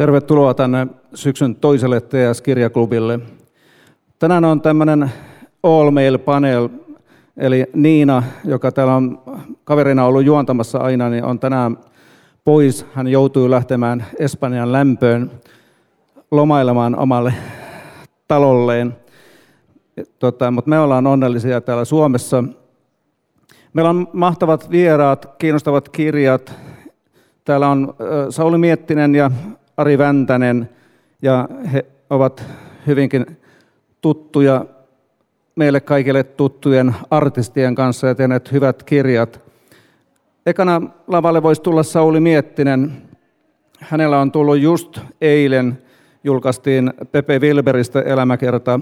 [0.00, 3.20] Tervetuloa tänne syksyn toiselle TS-kirjaklubille.
[4.18, 5.10] Tänään on tämmöinen
[5.62, 6.68] All Mail Panel,
[7.36, 9.22] eli Niina, joka täällä on
[9.64, 11.76] kaverina ollut juontamassa aina, niin on tänään
[12.44, 12.86] pois.
[12.94, 15.30] Hän joutui lähtemään Espanjan lämpöön
[16.30, 17.34] lomailemaan omalle
[18.28, 18.96] talolleen.
[20.18, 22.44] Tota, mutta me ollaan onnellisia täällä Suomessa.
[23.72, 26.54] Meillä on mahtavat vieraat, kiinnostavat kirjat.
[27.44, 27.94] Täällä on
[28.30, 29.30] Sauli Miettinen ja
[29.80, 30.68] Ari Väntänen,
[31.22, 32.44] ja he ovat
[32.86, 33.26] hyvinkin
[34.00, 34.64] tuttuja
[35.56, 39.40] meille kaikille tuttujen artistien kanssa ja tehneet hyvät kirjat.
[40.46, 42.92] Ekana lavalle voisi tulla Sauli Miettinen.
[43.80, 45.78] Hänellä on tullut just eilen,
[46.24, 48.80] julkaistiin Pepe Wilberistä elämäkerta.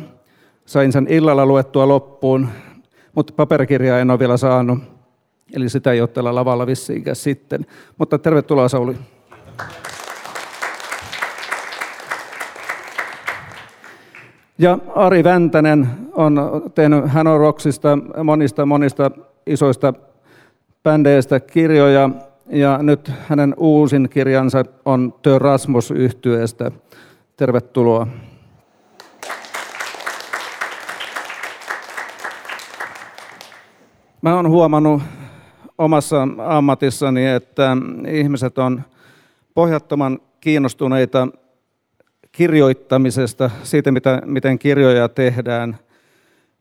[0.67, 2.48] Sain sen illalla luettua loppuun,
[3.15, 4.78] mutta paperikirjaa en ole vielä saanut.
[5.53, 7.67] Eli sitä ei ole tällä lavalla vissiinkään sitten.
[7.98, 8.97] Mutta tervetuloa Sauli.
[14.61, 16.41] Ja Ari Väntänen on
[16.75, 19.11] tehnyt Hanoroksista monista monista
[19.47, 19.95] isoista
[20.83, 22.11] bändeistä kirjoja,
[22.51, 26.70] ja nyt hänen uusin kirjansa on The Rasmus yhtyeestä.
[27.36, 28.06] Tervetuloa.
[34.23, 35.03] Mä oon huomannut
[35.79, 37.77] omassa ammatissani, että
[38.09, 38.83] ihmiset on
[39.55, 41.29] pohjattoman kiinnostuneita
[42.39, 45.78] kirjoittamisesta, siitä mitä, miten kirjoja tehdään.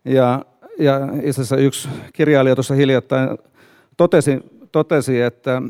[0.06, 0.46] Ja,
[0.80, 3.30] ja itse asiassa yksi kirjailija tuossa hiljattain
[3.98, 4.40] totesi,
[4.72, 5.62] totesi, että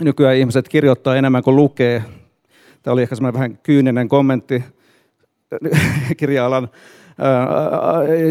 [0.00, 2.04] nykyään ihmiset kirjoittaa enemmän kuin lukee.
[2.82, 4.64] Tämä oli ehkä semmoinen vähän kyyninen kommentti
[6.18, 6.68] kirja-alan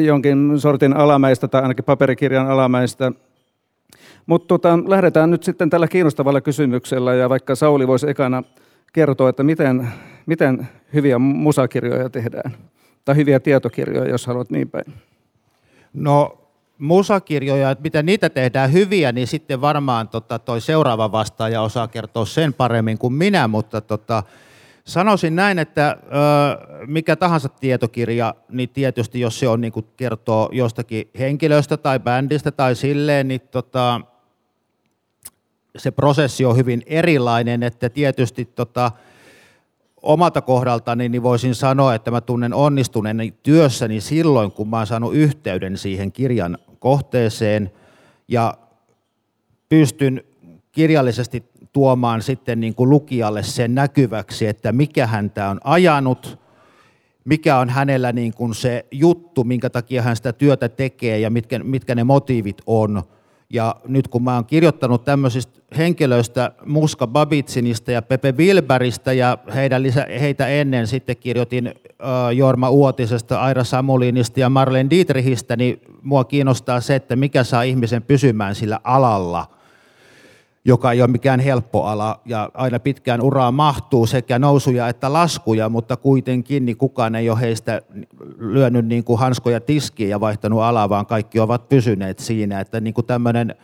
[0.05, 3.11] jonkin sortin alamäistä tai ainakin paperikirjan alamäistä.
[4.25, 8.43] Mutta tota, lähdetään nyt sitten tällä kiinnostavalla kysymyksellä ja vaikka Sauli voisi ekana
[8.95, 9.87] kertoa, että miten,
[10.25, 12.57] miten hyviä musakirjoja tehdään.
[13.05, 14.93] Tai hyviä tietokirjoja, jos haluat niin päin.
[15.93, 16.37] No
[16.77, 22.25] musakirjoja, että miten niitä tehdään hyviä, niin sitten varmaan tota, toi seuraava vastaaja osaa kertoa
[22.25, 24.23] sen paremmin kuin minä, mutta tota,
[24.85, 30.49] sanoisin näin, että ö, mikä tahansa tietokirja, niin tietysti jos se on niin kuin kertoo
[30.51, 34.01] jostakin henkilöstä tai bändistä tai silleen, niin tota,
[35.77, 38.91] se prosessi on hyvin erilainen, että tietysti tota,
[40.01, 45.15] omalta kohdaltani niin voisin sanoa, että mä tunnen onnistuneeni työssäni silloin, kun mä oon saanut
[45.15, 47.71] yhteyden siihen kirjan kohteeseen
[48.27, 48.57] ja
[49.69, 50.23] pystyn
[50.71, 51.43] kirjallisesti
[51.73, 56.39] tuomaan sitten niin kuin lukijalle sen näkyväksi, että mikä häntä on ajanut,
[57.25, 61.59] mikä on hänellä niin kuin se juttu, minkä takia hän sitä työtä tekee ja mitkä,
[61.59, 63.03] mitkä ne motiivit on–
[63.49, 69.83] ja nyt kun mä oon kirjoittanut tämmöisistä henkilöistä Muska Babitsinista ja Pepe Wilberistä ja heidän
[69.83, 76.23] lisä, heitä ennen sitten kirjoitin uh, Jorma Uotisesta, Aira Samulinista ja Marlene Dietrichistä, niin mua
[76.23, 79.45] kiinnostaa se, että mikä saa ihmisen pysymään sillä alalla–
[80.65, 85.69] joka ei ole mikään helppo ala ja aina pitkään uraan mahtuu sekä nousuja että laskuja,
[85.69, 87.81] mutta kuitenkin niin kukaan ei ole heistä
[88.39, 92.93] lyönyt niin kuin hanskoja tiskiin ja vaihtanut alaa, vaan kaikki ovat pysyneet siinä, että niin
[92.93, 93.55] kuin tämmöinen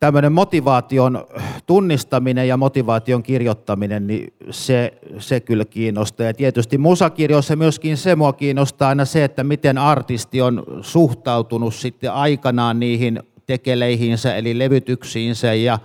[0.00, 1.24] tämmöinen motivaation
[1.66, 6.26] tunnistaminen ja motivaation kirjoittaminen, niin se, se kyllä kiinnostaa.
[6.26, 12.12] Ja tietysti musakirjoissa myöskin se mua kiinnostaa aina se, että miten artisti on suhtautunut sitten
[12.12, 15.78] aikanaan niihin tekeleihinsä eli levytyksiinsä ja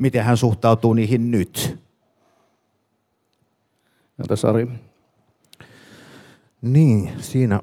[0.00, 1.78] miten hän suhtautuu niihin nyt.
[4.20, 4.68] Entä Sari?
[6.62, 7.60] Niin, siinä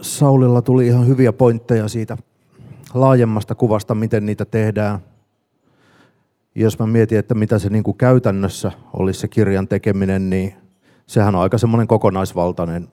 [0.00, 2.16] Saulilla tuli ihan hyviä pointteja siitä
[2.94, 4.98] laajemmasta kuvasta, miten niitä tehdään.
[6.54, 10.54] Jos mä mietin, että mitä se niin kuin käytännössä olisi se kirjan tekeminen, niin
[11.06, 12.88] sehän on aika semmoinen kokonaisvaltainen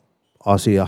[0.45, 0.87] asia.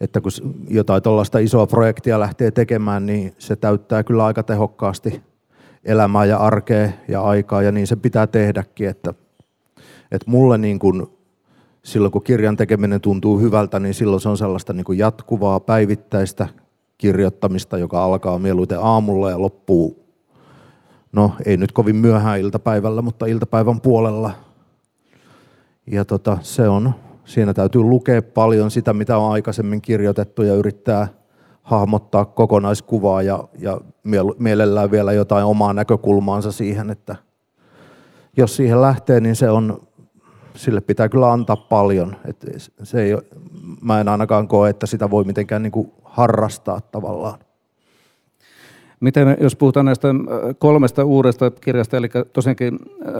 [0.00, 0.32] Että kun
[0.68, 5.22] jotain tuollaista isoa projektia lähtee tekemään, niin se täyttää kyllä aika tehokkaasti–
[5.86, 9.14] elämää ja arkea ja aikaa ja niin se pitää tehdäkin, että,
[10.12, 11.06] että mulle niin kuin,
[11.82, 16.48] silloin kun kirjan tekeminen tuntuu hyvältä, niin silloin se on sellaista niin kuin jatkuvaa päivittäistä
[16.98, 20.06] kirjoittamista, joka alkaa mieluiten aamulla ja loppuu,
[21.12, 24.30] no ei nyt kovin myöhään iltapäivällä, mutta iltapäivän puolella.
[25.86, 26.94] Ja tota, se on,
[27.24, 31.08] siinä täytyy lukea paljon sitä, mitä on aikaisemmin kirjoitettu ja yrittää
[31.66, 33.80] hahmottaa kokonaiskuvaa ja, ja
[34.38, 37.16] mielellään vielä jotain omaa näkökulmaansa siihen, että
[38.36, 39.82] jos siihen lähtee, niin se on,
[40.54, 42.16] sille pitää kyllä antaa paljon.
[42.24, 42.46] Et
[42.82, 43.16] se ei,
[43.80, 47.38] mä en ainakaan koe, että sitä voi mitenkään niin kuin harrastaa tavallaan.
[49.00, 50.08] Miten, jos puhutaan näistä
[50.58, 52.78] kolmesta uudesta kirjasta, eli tosiaankin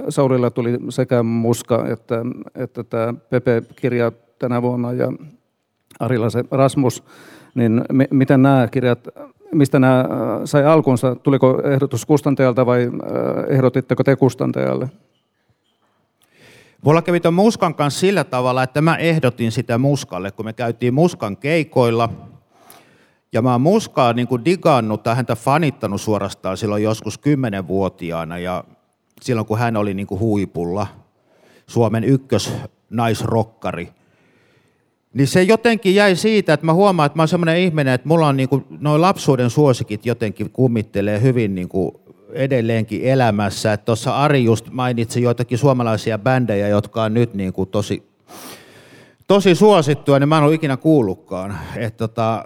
[0.09, 2.23] Saulilla tuli sekä Muska että,
[2.55, 5.13] että tämä Pepe-kirja tänä vuonna ja
[6.01, 7.03] Arilla se Rasmus,
[7.57, 9.09] niin miten nämä kirjat,
[9.53, 10.05] mistä nämä
[10.45, 11.15] sai alkunsa?
[11.15, 12.91] Tuliko ehdotus kustantajalta vai
[13.49, 14.89] ehdotitteko te kustantajalle?
[16.83, 20.95] Mulla kävi tuon Muskan kanssa sillä tavalla, että mä ehdotin sitä Muskalle, kun me käytiin
[20.95, 22.09] Muskan keikoilla.
[23.33, 28.65] Ja mä oon Muskaa niin kuin digannut tai häntä fanittanut suorastaan silloin joskus kymmenenvuotiaana ja
[29.23, 30.87] silloin kun hän oli niin kuin huipulla,
[31.67, 32.53] Suomen ykkös
[32.91, 33.89] naisrokkari.
[35.17, 38.27] Niin se jotenkin jäi siitä, että mä huomaan, että mä oon semmoinen ihminen, että mulla
[38.27, 41.93] on niin kuin, noin lapsuuden suosikit jotenkin kummittelee hyvin niin kuin
[42.33, 43.77] edelleenkin elämässä.
[43.77, 48.03] Tuossa Ari just mainitsi joitakin suomalaisia bändejä, jotka on nyt niin kuin tosi,
[49.27, 51.59] tosi suosittuja, niin mä en ole ikinä kuullutkaan.
[51.77, 52.45] Et tota,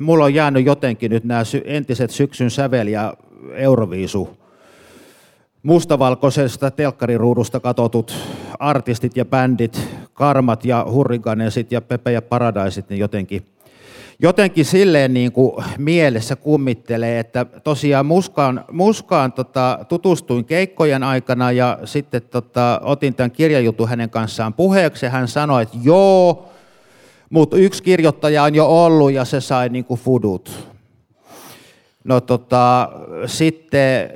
[0.00, 3.14] mulla on jäänyt jotenkin nyt nämä entiset syksyn sävel ja
[3.54, 4.38] Euroviisu
[5.62, 8.14] mustavalkoisesta telkkariruudusta katotut
[8.58, 13.46] artistit ja bändit, Karmat ja Hurriganesit ja Pepe ja Paradaisit, niin jotenkin
[14.22, 21.78] jotenkin silleen niin kuin mielessä kummittelee, että tosiaan Muskaan, Muskaan tota, tutustuin keikkojen aikana ja
[21.84, 26.48] sitten tota, otin tämän kirjajutun hänen kanssaan puheeksi ja hän sanoi, että joo,
[27.30, 30.71] mutta yksi kirjoittaja on jo ollut ja se sai niin kuin fudut.
[32.04, 32.88] No tota,
[33.26, 34.10] sitten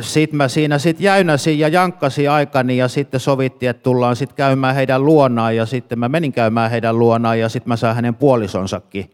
[0.00, 4.74] sit mä siinä sit jäynäsin ja jankkasin aikani ja sitten sovittiin, että tullaan sitten käymään
[4.74, 9.10] heidän luonaan ja sitten mä menin käymään heidän luonaan ja sitten mä sain hänen puolisonsakin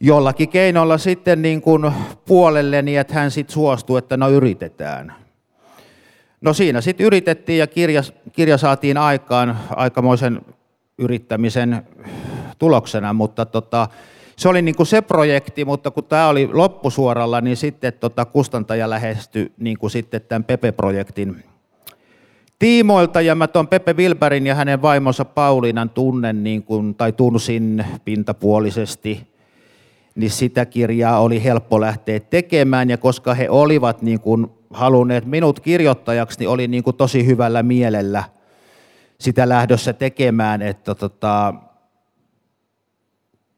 [0.00, 1.92] jollakin keinolla sitten niin kuin
[2.26, 5.14] puolelleni, että hän sitten suostui, että no yritetään.
[6.40, 8.02] No siinä sitten yritettiin ja kirja,
[8.32, 10.40] kirja saatiin aikaan aikamoisen
[10.98, 11.86] yrittämisen
[12.58, 13.88] tuloksena, mutta tota,
[14.36, 18.90] se oli niin kuin se projekti, mutta kun tämä oli loppusuoralla, niin sitten tota kustantaja
[18.90, 21.44] lähestyi niin kuin sitten tämän Pepe-projektin
[22.58, 27.84] tiimoilta, ja mä tuon Pepe Wilberin ja hänen vaimonsa Pauliinan tunnen, niin kuin, tai tunsin
[28.04, 29.34] pintapuolisesti,
[30.14, 35.60] niin sitä kirjaa oli helppo lähteä tekemään, ja koska he olivat niin kuin halunneet minut
[35.60, 38.24] kirjoittajaksi, niin oli niin kuin tosi hyvällä mielellä
[39.18, 41.54] sitä lähdössä tekemään, että tota,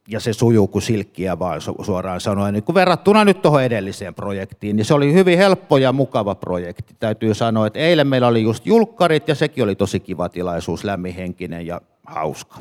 [0.08, 2.54] ja se sujuu kuin silkkiä vaan suoraan sanoen.
[2.54, 6.94] Niin kun verrattuna nyt tuohon edelliseen projektiin, niin se oli hyvin helppo ja mukava projekti.
[6.98, 11.66] Täytyy sanoa, että eilen meillä oli just julkkarit ja sekin oli tosi kiva tilaisuus, lämminhenkinen
[11.66, 12.58] ja hauska.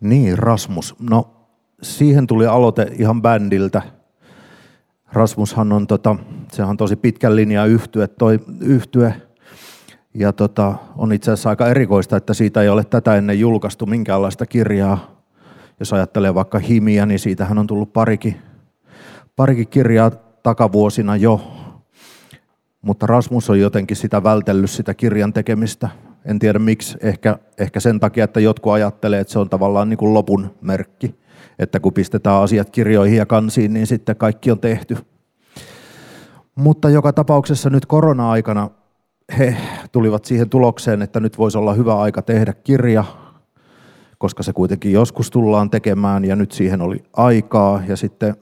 [0.00, 0.94] Niin, Rasmus.
[1.00, 1.30] No,
[1.82, 3.82] siihen tuli aloite ihan bändiltä.
[5.12, 6.16] Rasmushan on, tota,
[6.52, 9.14] sehän on tosi pitkän linjan yhtye, toi, yhtye
[10.14, 14.46] ja tota, on itse asiassa aika erikoista, että siitä ei ole tätä ennen julkaistu minkäänlaista
[14.46, 15.24] kirjaa.
[15.80, 18.36] Jos ajattelee vaikka Himiä, niin siitähän on tullut parikin,
[19.36, 20.10] parikin kirjaa
[20.42, 21.40] takavuosina jo.
[22.82, 25.88] Mutta Rasmus on jotenkin sitä vältellyt sitä kirjan tekemistä.
[26.24, 29.98] En tiedä miksi, ehkä, ehkä sen takia, että jotkut ajattelee, että se on tavallaan niin
[29.98, 31.14] kuin lopun merkki.
[31.58, 34.96] Että kun pistetään asiat kirjoihin ja kansiin, niin sitten kaikki on tehty.
[36.54, 38.70] Mutta joka tapauksessa nyt korona-aikana
[39.38, 39.56] he
[39.92, 43.04] tulivat siihen tulokseen, että nyt voisi olla hyvä aika tehdä kirja,
[44.18, 47.82] koska se kuitenkin joskus tullaan tekemään ja nyt siihen oli aikaa.
[47.88, 48.36] Ja sitten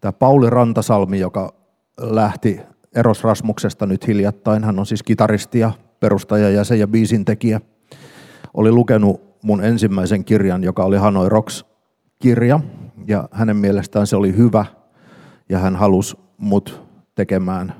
[0.00, 1.54] tämä Pauli Rantasalmi, joka
[2.00, 2.60] lähti
[2.94, 7.60] Eros Rasmuksesta nyt hiljattain, hän on siis kitaristi ja perustaja, jäsen ja biisin tekijä,
[8.54, 12.60] oli lukenut mun ensimmäisen kirjan, joka oli Hanoi Rocks-kirja,
[13.06, 14.64] ja hänen mielestään se oli hyvä,
[15.48, 16.82] ja hän halusi mut
[17.14, 17.74] tekemään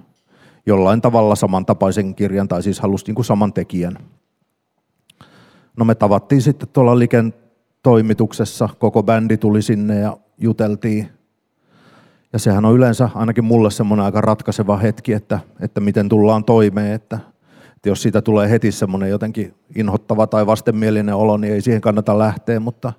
[0.69, 3.99] jollain tavalla samantapaisen kirjan, tai siis halusi niin kuin saman tekijän.
[5.77, 7.35] No me tavattiin sitten tuolla Liken
[7.83, 11.09] toimituksessa, koko bändi tuli sinne ja juteltiin.
[12.33, 16.93] Ja sehän on yleensä ainakin mulle semmoinen aika ratkaiseva hetki, että, että miten tullaan toimeen,
[16.93, 17.19] että,
[17.77, 22.19] että jos siitä tulee heti semmoinen jotenkin inhottava tai vastenmielinen olo, niin ei siihen kannata
[22.19, 22.93] lähteä, mutta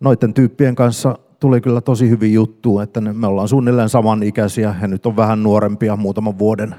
[0.00, 5.06] noiden tyyppien kanssa tuli kyllä tosi hyvin juttu, että me ollaan suunnilleen samanikäisiä ja nyt
[5.06, 6.74] on vähän nuorempia muutaman vuoden,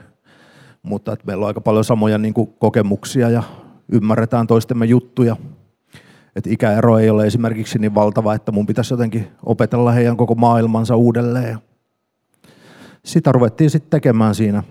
[0.83, 3.43] mutta että meillä on aika paljon samoja niin kuin, kokemuksia ja
[3.91, 5.35] ymmärretään toistemme juttuja.
[6.35, 10.95] Et ikäero ei ole esimerkiksi niin valtava, että mun pitäisi jotenkin opetella heidän koko maailmansa
[10.95, 11.57] uudelleen.
[13.05, 14.63] Sitä ruvettiin sitten tekemään siinä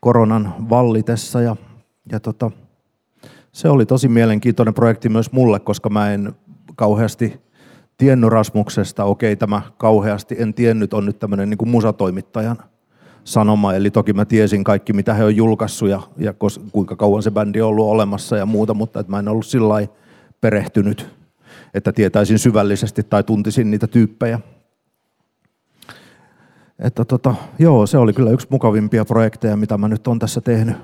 [0.00, 1.56] koronan vallitessa ja,
[2.12, 2.50] ja tota,
[3.52, 6.32] se oli tosi mielenkiintoinen projekti myös mulle, koska mä en
[6.76, 7.43] kauheasti
[7.98, 12.56] tiennyt Rasmuksesta, okei tämä kauheasti en tiennyt, on nyt tämmöinen niin kuin musatoimittajan
[13.24, 16.34] sanoma, eli toki mä tiesin kaikki, mitä he on julkaissut ja, ja
[16.72, 19.74] kuinka kauan se bändi on ollut olemassa ja muuta, mutta että mä en ollut sillä
[20.40, 21.14] perehtynyt.
[21.74, 24.40] että tietäisin syvällisesti tai tuntisin niitä tyyppejä.
[26.78, 30.76] Että tota, joo, se oli kyllä yksi mukavimpia projekteja, mitä mä nyt on tässä tehnyt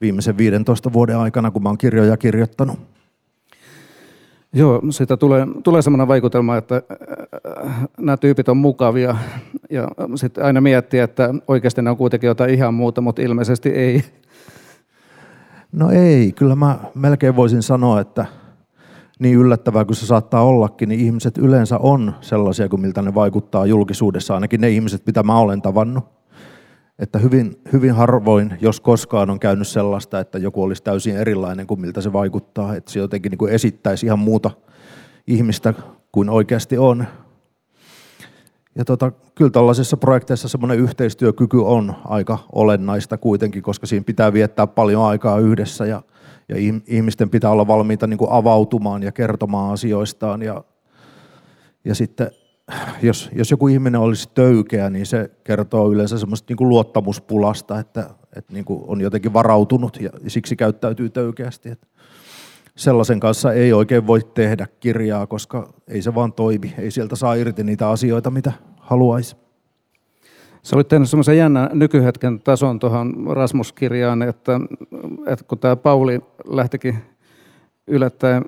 [0.00, 2.95] viimeisen 15 vuoden aikana, kun mä oon kirjoja kirjoittanut.
[4.52, 6.82] Joo, siitä tulee, tulee sellainen vaikutelma, että
[7.66, 9.16] äh, nämä tyypit on mukavia
[9.70, 14.04] ja sitten aina miettii, että oikeasti ne on kuitenkin jotain ihan muuta, mutta ilmeisesti ei.
[15.72, 18.26] No ei, kyllä mä melkein voisin sanoa, että
[19.18, 23.66] niin yllättävää kuin se saattaa ollakin, niin ihmiset yleensä on sellaisia kuin miltä ne vaikuttaa
[23.66, 26.15] julkisuudessa, ainakin ne ihmiset, mitä mä olen tavannut.
[26.98, 31.80] Että hyvin, hyvin harvoin, jos koskaan on käynyt sellaista, että joku olisi täysin erilainen kuin
[31.80, 34.50] miltä se vaikuttaa, että se jotenkin niin kuin esittäisi ihan muuta
[35.26, 35.74] ihmistä
[36.12, 37.06] kuin oikeasti on.
[38.74, 44.66] Ja tota, kyllä tällaisessa projekteissa semmoinen yhteistyökyky on aika olennaista kuitenkin, koska siinä pitää viettää
[44.66, 46.02] paljon aikaa yhdessä ja,
[46.48, 50.42] ja ihmisten pitää olla valmiita niin kuin avautumaan ja kertomaan asioistaan.
[50.42, 50.64] Ja,
[51.84, 52.30] ja sitten
[53.02, 58.10] jos, jos joku ihminen olisi töykeä, niin se kertoo yleensä semmoista niin kuin luottamuspulasta, että,
[58.36, 61.68] että niin kuin on jotenkin varautunut ja siksi käyttäytyy töykeästi.
[61.68, 61.86] Että
[62.76, 66.74] sellaisen kanssa ei oikein voi tehdä kirjaa, koska ei se vaan toimi.
[66.78, 69.36] Ei sieltä saa irti niitä asioita, mitä haluaisi.
[70.62, 74.60] Sä olit tehnyt semmoisen jännän nykyhetken tason tuohon Rasmus-kirjaan, että,
[75.26, 76.98] että kun tämä Pauli lähtikin
[77.86, 78.44] yllättäen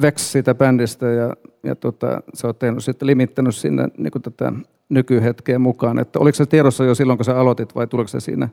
[0.00, 4.52] veksi siitä bändistä ja, ja tota, sä oot tehnyt, sitten limittänyt sinne niin tätä
[4.88, 5.98] nykyhetkeä mukaan.
[5.98, 8.48] Että oliko se tiedossa jo silloin, kun sä aloitit vai tuliko se siinä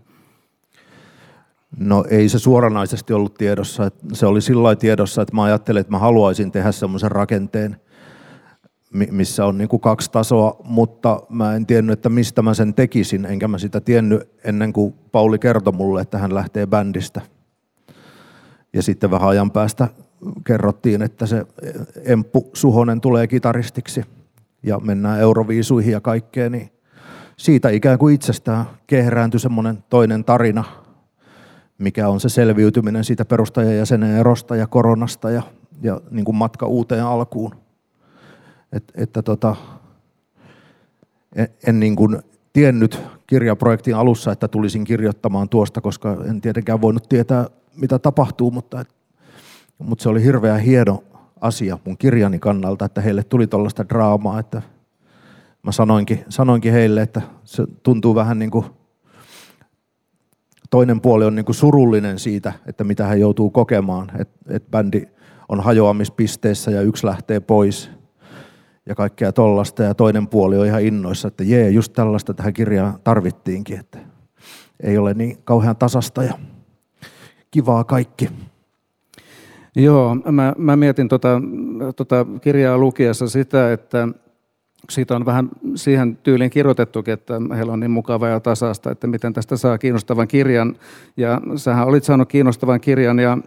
[1.78, 3.92] No ei se suoranaisesti ollut tiedossa.
[4.14, 7.76] Se oli sillä tiedossa, että mä ajattelin, että mä haluaisin tehdä semmoisen rakenteen,
[9.12, 13.26] missä on niin kuin kaksi tasoa, mutta mä en tiennyt, että mistä mä sen tekisin,
[13.26, 17.22] enkä mä sitä tiennyt ennen kuin Pauli kertoi mulle, että hän lähtee bändistä.
[18.74, 19.88] Ja sitten vähän ajan päästä
[20.44, 21.46] kerrottiin, että se
[22.04, 24.04] Emppu Suhonen tulee kitaristiksi
[24.64, 26.72] ja mennään Euroviisuihin ja kaikkeen, niin
[27.38, 30.64] siitä ikään kuin itsestään kehrääntyi semmoinen toinen tarina–
[31.78, 35.42] mikä on se selviytyminen siitä perustajajäsenen erosta ja koronasta ja,
[35.82, 37.56] ja niin kuin matka uuteen alkuun.
[38.72, 39.56] Et, että tota,
[41.36, 42.20] en, en niin kuin
[42.54, 48.86] tiennyt kirjaprojektin alussa, että tulisin kirjoittamaan tuosta, koska en tietenkään voinut tietää, mitä tapahtuu, mutta,
[49.80, 51.04] mutta se oli hirveän hieno
[51.42, 54.62] asia mun kirjani kannalta, että heille tuli tuollaista draamaa, että
[55.64, 58.66] mä sanoinkin, sanoinkin heille, että se tuntuu vähän niin kuin
[60.70, 65.02] toinen puoli on niin kuin surullinen siitä, että mitä hän joutuu kokemaan, että et bändi
[65.50, 67.92] on hajoamispisteessä ja yksi lähtee pois
[68.86, 73.00] ja kaikkea tollasta ja toinen puoli on ihan innoissa, että jee, just tällaista tähän kirjaan
[73.04, 74.00] tarvittiinkin, että
[74.84, 76.34] ei ole niin kauhean tasasta ja
[77.52, 78.30] kivaa kaikki.
[79.76, 81.42] Joo, mä, mä mietin tota,
[81.96, 84.08] tota kirjaa lukiessa sitä, että
[84.90, 89.34] siitä on vähän siihen tyyliin kirjoitettukin, että heillä on niin mukava ja tasasta, että miten
[89.34, 90.76] tästä saa kiinnostavan kirjan.
[91.18, 93.38] Ja sähän olit saanut kiinnostavan kirjan ja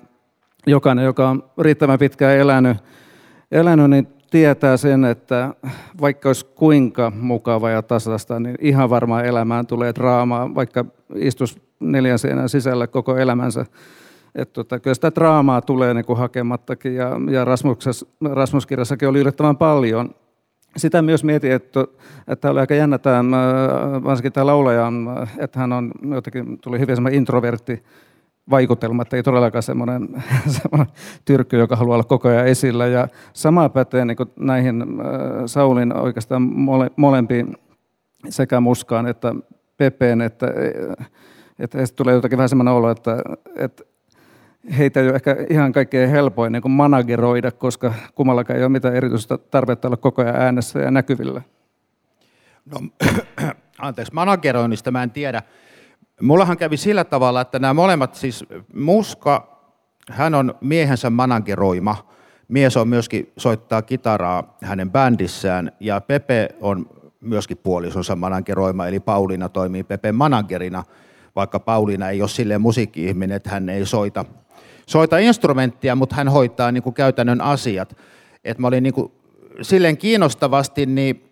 [0.66, 2.76] jokainen, joka on riittävän pitkään elänyt,
[3.52, 5.54] elänyt niin tietää sen, että
[6.00, 12.18] vaikka olisi kuinka mukava ja tasasta, niin ihan varmaan elämään tulee draamaa, vaikka istus neljän
[12.18, 13.66] seinän sisällä koko elämänsä.
[14.38, 17.44] Että tota, kyllä sitä draamaa tulee niin kuin hakemattakin ja, ja
[18.34, 20.14] Rasmus-kirjassakin oli yllättävän paljon
[20.76, 21.84] sitä myös mietin, että,
[22.28, 23.22] että oli aika jännä tämä,
[24.04, 24.92] varsinkin tämä laulaja,
[25.38, 27.82] että hän on jotenkin, tuli hyvin semmoinen introvertti
[28.50, 30.08] vaikutelma, että ei todellakaan semmoinen,
[30.60, 32.86] semmoinen tyrkky, joka haluaa olla koko ajan esillä.
[32.86, 34.84] Ja sama pätee niin näihin
[35.46, 37.56] Saulin oikeastaan mole, molempiin
[38.28, 39.34] sekä Muskaan että
[39.76, 40.46] Pepeen, että,
[41.58, 43.22] että, että tulee jotakin vähän semmoinen olo, että,
[43.56, 43.84] että
[44.78, 49.38] heitä ei ole ehkä ihan kaikkein helpoin niin manageroida, koska kummallakaan ei ole mitään erityistä
[49.38, 51.42] tarvetta olla koko ajan äänessä ja näkyvillä.
[52.64, 52.80] No,
[53.78, 55.42] anteeksi, manageroinnista mä en tiedä.
[56.20, 59.58] Mullahan kävi sillä tavalla, että nämä molemmat, siis Muska,
[60.10, 62.08] hän on miehensä manageroima.
[62.48, 66.86] Mies on myöskin soittaa kitaraa hänen bändissään ja Pepe on
[67.20, 70.84] myöskin puolisonsa manageroima, eli Pauliina toimii Pepen managerina,
[71.36, 74.24] vaikka Pauliina ei ole silleen musiikki-ihminen, että hän ei soita
[74.88, 77.96] soita instrumenttia, mutta hän hoitaa niin kuin käytännön asiat.
[78.44, 79.12] Et mä olin niin kuin,
[79.62, 81.30] silleen kiinnostavasti, niin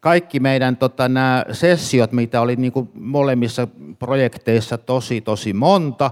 [0.00, 3.68] kaikki meidän tota, nämä sessiot, mitä oli niin kuin molemmissa
[3.98, 6.10] projekteissa tosi tosi monta,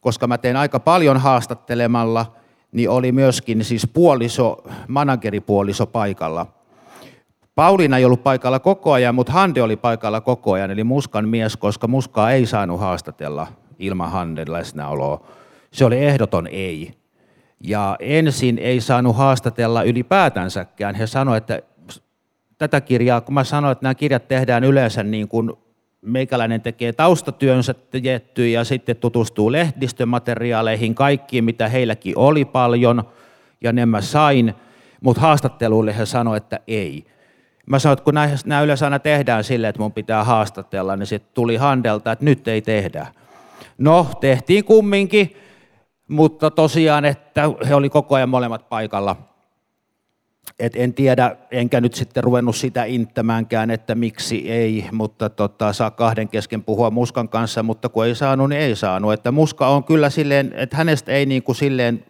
[0.00, 2.32] koska mä teen aika paljon haastattelemalla,
[2.72, 6.46] niin oli myöskin siis puoliso, manageripuoliso paikalla.
[7.54, 11.56] Pauliina ei ollut paikalla koko ajan, mutta Hande oli paikalla koko ajan, eli Muskan mies,
[11.56, 13.46] koska Muskaa ei saanut haastatella
[13.78, 15.26] ilman Handen läsnäoloa
[15.74, 16.92] se oli ehdoton ei.
[17.60, 20.94] Ja ensin ei saanut haastatella ylipäätänsäkään.
[20.94, 21.68] He sanoivat, että
[22.58, 25.52] tätä kirjaa, kun mä sanoin, että nämä kirjat tehdään yleensä niin kuin
[26.02, 33.04] meikäläinen tekee taustatyönsä jetty ja sitten tutustuu lehdistömateriaaleihin, kaikkiin mitä heilläkin oli paljon,
[33.60, 34.54] ja ne mä sain,
[35.00, 37.04] mutta haastatteluille he sanoivat, että ei.
[37.66, 38.14] Mä sanoin, että kun
[38.44, 42.48] nämä yleensä aina tehdään silleen, että mun pitää haastatella, niin sitten tuli Handelta, että nyt
[42.48, 43.06] ei tehdä.
[43.78, 45.36] No, tehtiin kumminkin,
[46.08, 49.16] mutta tosiaan, että he oli koko ajan molemmat paikalla.
[50.58, 55.90] Et en tiedä, enkä nyt sitten ruvennut sitä inttämäänkään, että miksi ei, mutta tota, saa
[55.90, 59.12] kahden kesken puhua Muskan kanssa, mutta kun ei saanut, niin ei saanut.
[59.12, 62.04] Että Muska on kyllä silleen, että hänestä ei niin kuin silleen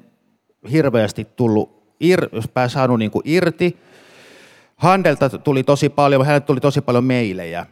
[0.71, 2.29] hirveästi tullut, ir,
[2.69, 3.77] saanut niin kuin irti.
[4.77, 7.67] Handelta tuli tosi paljon, hänelle tuli tosi paljon meilejä.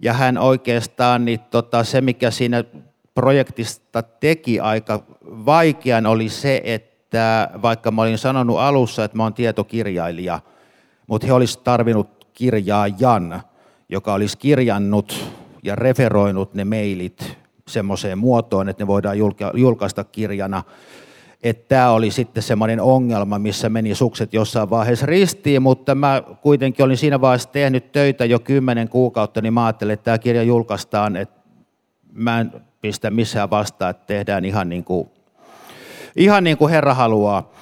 [0.00, 2.64] Ja hän oikeastaan, niin tota, se mikä siinä
[3.14, 9.34] projektista teki aika vaikean oli se, että vaikka mä olin sanonut alussa, että mä oon
[9.34, 10.40] tietokirjailija,
[11.06, 13.42] mutta he olisivat tarvinnut kirjaajan,
[13.88, 17.36] joka olisi kirjannut ja referoinut ne mailit
[17.68, 19.18] semmoiseen muotoon, että ne voidaan
[19.54, 20.62] julkaista kirjana.
[21.42, 26.84] Että tämä oli sitten semmoinen ongelma, missä meni sukset jossain vaiheessa ristiin, mutta mä kuitenkin
[26.84, 31.16] olin siinä vaiheessa tehnyt töitä jo kymmenen kuukautta, niin mä ajattelin, että tämä kirja julkaistaan,
[31.16, 31.40] että
[32.12, 32.52] mä en
[32.84, 35.08] pistä missään vastaan, että tehdään ihan niin kuin,
[36.16, 37.52] ihan niin kuin Herra haluaa.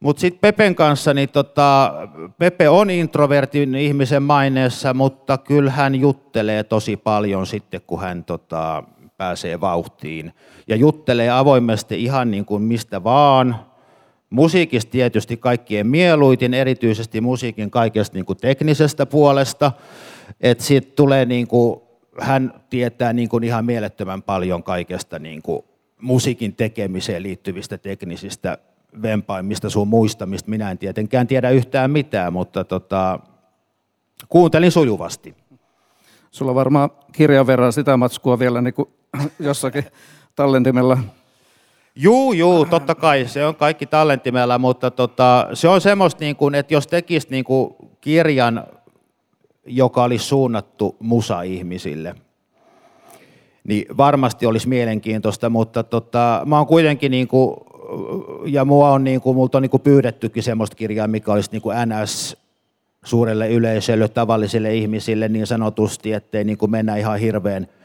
[0.00, 1.92] Mutta sitten Pepen kanssa, niin tota,
[2.38, 8.82] Pepe on introvertin ihmisen maineessa, mutta kyllä hän juttelee tosi paljon sitten, kun hän tota,
[9.16, 10.32] pääsee vauhtiin.
[10.68, 13.56] Ja juttelee avoimesti ihan niin kuin mistä vaan.
[14.30, 19.72] Musiikista tietysti kaikkien mieluitin, erityisesti musiikin kaikesta niin kuin teknisestä puolesta.
[20.40, 21.89] Että siitä tulee niin kuin
[22.20, 25.64] hän tietää niin kuin ihan mielettömän paljon kaikesta niin kuin
[26.00, 28.58] musiikin tekemiseen liittyvistä teknisistä
[29.02, 33.20] vempaimista sun muista, mistä minä en tietenkään tiedä yhtään mitään, mutta tota,
[34.28, 35.34] kuuntelin sujuvasti.
[36.30, 38.88] Sulla on varmaan kirjan verran sitä matskua vielä niin kuin
[39.38, 39.84] jossakin
[40.36, 40.98] tallentimella.
[41.94, 46.54] Juu, juu, totta kai, se on kaikki tallentimella, mutta tota, se on semmoista, niin kuin,
[46.54, 48.66] että jos tekisit niin kuin kirjan
[49.70, 52.14] joka olisi suunnattu musa-ihmisille.
[53.64, 57.56] Niin varmasti olisi mielenkiintoista, mutta tota, mä oon kuitenkin niin kuin,
[58.46, 61.62] ja mua on niin kuin, multa on niin kuin pyydettykin semmoista kirjaa, mikä olisi niin
[61.62, 62.36] kuin NS
[63.04, 67.66] suurelle yleisölle, tavallisille ihmisille niin sanotusti, ettei niin kuin mennä ihan hirveän–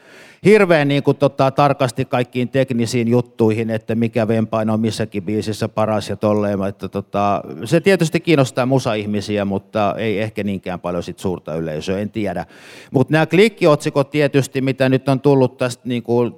[0.45, 6.09] hirveän niin kuin, tota, tarkasti kaikkiin teknisiin juttuihin, että mikä vempain on missäkin biisissä paras
[6.09, 6.63] ja tolleen.
[6.63, 12.11] Että, tota, se tietysti kiinnostaa musa-ihmisiä, mutta ei ehkä niinkään paljon sit suurta yleisöä, en
[12.11, 12.45] tiedä.
[12.91, 16.35] Mutta nämä klikkiotsikot tietysti, mitä nyt on tullut tästä niin kuin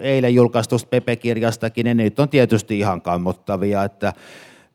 [0.00, 4.12] eilen julkaistusta Pepe-kirjastakin, ne nyt on tietysti ihan kammottavia, että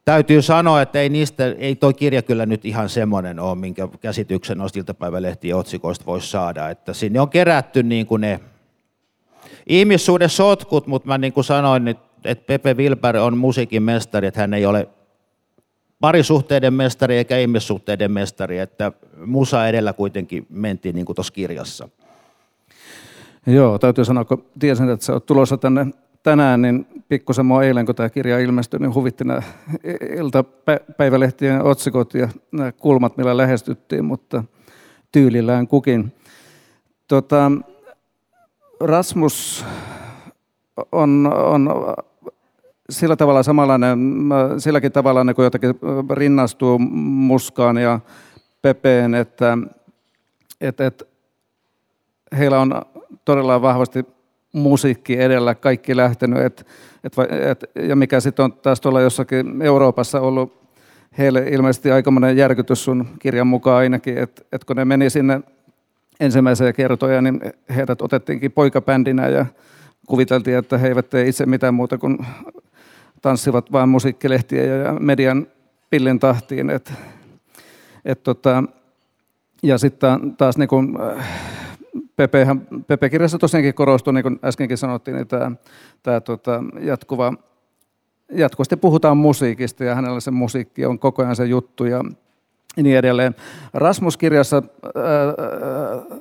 [0.06, 4.58] täytyy sanoa, että ei, niistä, ei toi kirja kyllä nyt ihan semmoinen ole, minkä käsityksen
[4.58, 6.70] noista iltapäivälehtien otsikoista voisi saada.
[6.70, 8.40] Että sinne on kerätty niin kuin ne
[9.68, 11.88] ihmissuuden sotkut, mutta mä niin kuin sanoin,
[12.26, 14.90] että Pepe Wilber on musiikin mestari, että hän ei ole
[16.00, 18.92] parisuhteiden mestari eikä ihmissuhteiden mestari, että
[19.26, 21.90] musa edellä kuitenkin mentiin niin kuin tuossa kirjassa.
[23.48, 25.86] Joo, täytyy sanoa, kun tiesin, että sä oot tulossa tänne
[26.24, 29.42] tänään, niin pikkusen mua eilen, kun tämä kirja ilmestyi, niin huvitti nämä
[30.18, 34.44] iltapäivälehtien otsikot ja nämä kulmat, millä lähestyttiin, mutta
[35.12, 36.12] tyylillään kukin.
[37.08, 37.52] Tota,
[38.80, 39.66] Rasmus
[40.92, 41.70] on, on
[42.90, 44.00] sillä tavalla samanlainen,
[44.58, 45.76] silläkin tavalla niin kuin jotenkin
[46.10, 48.00] rinnastuu Muskaan ja
[48.62, 49.58] Pepeen, että,
[50.62, 51.06] että, että
[52.38, 52.82] heillä on
[53.26, 54.06] todella vahvasti
[54.54, 56.40] musiikki edellä kaikki lähtenyt.
[56.40, 56.68] Et,
[57.04, 60.64] et, et, ja mikä sitten on taas tuolla jossakin Euroopassa ollut
[61.18, 65.42] heille ilmeisesti aikamoinen järkytys sun kirjan mukaan ainakin, että et kun ne meni sinne
[66.20, 67.42] ensimmäisiä kertoja, niin
[67.76, 69.46] heidät otettiinkin poikabändinä ja
[70.08, 72.18] kuviteltiin, että he eivät tee itse mitään muuta kuin
[73.22, 75.48] tanssivat vain musiikkilehtiä ja median
[75.90, 76.70] pillin tahtiin.
[76.70, 76.94] Et,
[78.06, 78.64] et tota,
[79.64, 80.98] ja sitten taas niin kuin,
[82.16, 82.48] Pepe,
[82.88, 85.52] Pepe-kirjassa tosiaankin korostuu, niin kuin äskenkin sanottiin, niin tämä,
[86.04, 87.34] tämä tota, jatkuva,
[88.32, 92.04] jatkuvasti puhutaan musiikista ja hänellä se musiikki on koko ajan se juttu ja
[92.76, 93.36] niin edelleen.
[93.74, 96.20] Rasmus-kirjassa äh,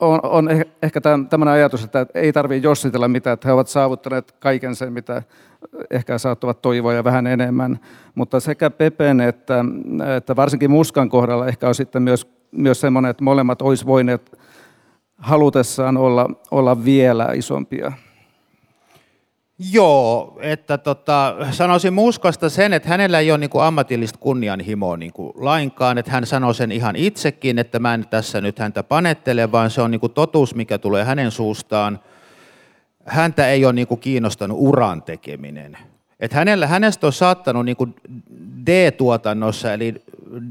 [0.00, 0.48] on, on
[0.82, 5.22] ehkä tämmöinen ajatus, että ei tarvitse jossitella mitään, että he ovat saavuttaneet kaiken sen, mitä
[5.90, 7.80] ehkä saattavat toivoa ja vähän enemmän.
[8.14, 9.64] Mutta sekä Pepen että,
[10.16, 14.38] että varsinkin Muskan kohdalla ehkä on sitten myös, myös semmoinen, että molemmat olisi voineet
[15.18, 17.92] halutessaan olla, olla vielä isompia.
[19.72, 25.12] Joo, että tota, sanoisin Muskasta sen, että hänellä ei ole niin kuin ammatillista kunnianhimoa niin
[25.12, 29.52] kuin lainkaan, että hän sanoi sen ihan itsekin, että mä en tässä nyt häntä panettele,
[29.52, 32.00] vaan se on niin kuin totuus, mikä tulee hänen suustaan.
[33.06, 35.78] Häntä ei ole niin kuin kiinnostanut uran tekeminen.
[36.20, 37.94] Että hänellä, hänestä on saattanut niin kuin
[38.66, 39.94] D-tuotannossa, eli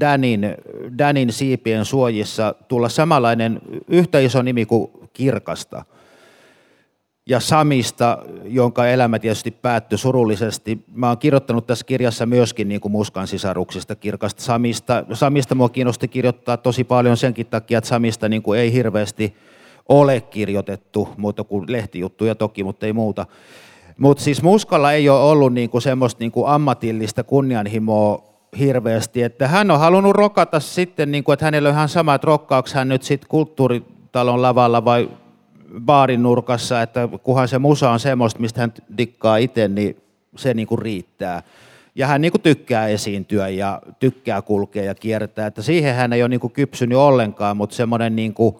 [0.00, 0.54] Danin,
[0.98, 5.84] Danin siipien suojissa, tulla samanlainen yhtä iso nimi kuin Kirkasta–
[7.28, 10.84] ja Samista, jonka elämä tietysti päättyi surullisesti.
[10.92, 15.04] Mä oon kirjoittanut tässä kirjassa myöskin niin kuin Muskan sisaruksista, kirkasta Samista.
[15.12, 19.36] Samista mua kiinnosti kirjoittaa tosi paljon senkin takia, että Samista niin kuin ei hirveästi
[19.88, 23.26] ole kirjoitettu, muuta kuin lehtijuttuja toki, mutta ei muuta.
[23.98, 29.48] Mutta siis Muskalla ei ole ollut niin kuin semmoista niin kuin ammatillista kunnianhimoa hirveästi, että
[29.48, 32.88] hän on halunnut rokata sitten, niin kuin, että hänellä on ihan sama, että rokkaako hän
[32.88, 35.10] nyt sitten kulttuuritalon lavalla vai
[35.80, 39.96] baarin nurkassa, että kunhan se musa on semmoista, mistä hän dikkaa itse, niin
[40.36, 41.42] se niin kuin riittää.
[41.94, 46.22] Ja hän niin kuin tykkää esiintyä ja tykkää kulkea ja kiertää, että siihen hän ei
[46.22, 48.56] ole niin kuin kypsynyt ollenkaan, mutta semmoinen niin kuin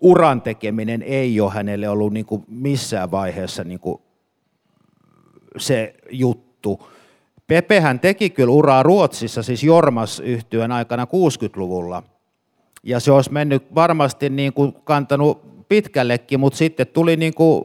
[0.00, 4.00] uran tekeminen ei ole hänelle ollut niin kuin missään vaiheessa niin kuin
[5.56, 6.88] se juttu.
[7.46, 12.02] Pepehän teki kyllä uraa Ruotsissa, siis Jormas yhtyön aikana 60-luvulla.
[12.82, 17.64] Ja se olisi mennyt varmasti niin kuin kantanut pitkällekin, mutta sitten tuli niin kuin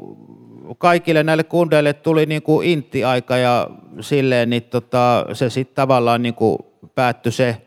[0.78, 3.70] kaikille näille kundeille tuli niin kuin intti-aika ja
[4.02, 6.58] silleen, niin tota, se sitten tavallaan niin kuin
[6.96, 7.58] päättyi se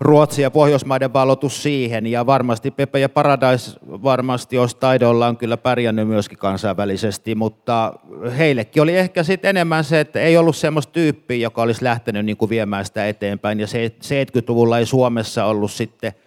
[0.00, 6.08] Ruotsi ja Pohjoismaiden valotus siihen, ja varmasti Pepe ja Paradise varmasti olisi taidollaan kyllä pärjännyt
[6.08, 7.92] myöskin kansainvälisesti, mutta
[8.38, 12.36] heillekin oli ehkä sitten enemmän se, että ei ollut semmoista tyyppiä, joka olisi lähtenyt niin
[12.36, 16.12] kuin viemään sitä eteenpäin, ja 70-luvulla ei Suomessa ollut sitten–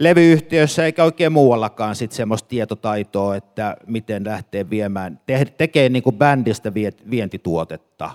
[0.00, 6.16] levyyhtiössä eikä oikein muuallakaan sit semmoista tietotaitoa, että miten lähtee viemään, te, tekee niin kuin
[6.16, 6.72] bändistä
[7.10, 8.10] vientituotetta.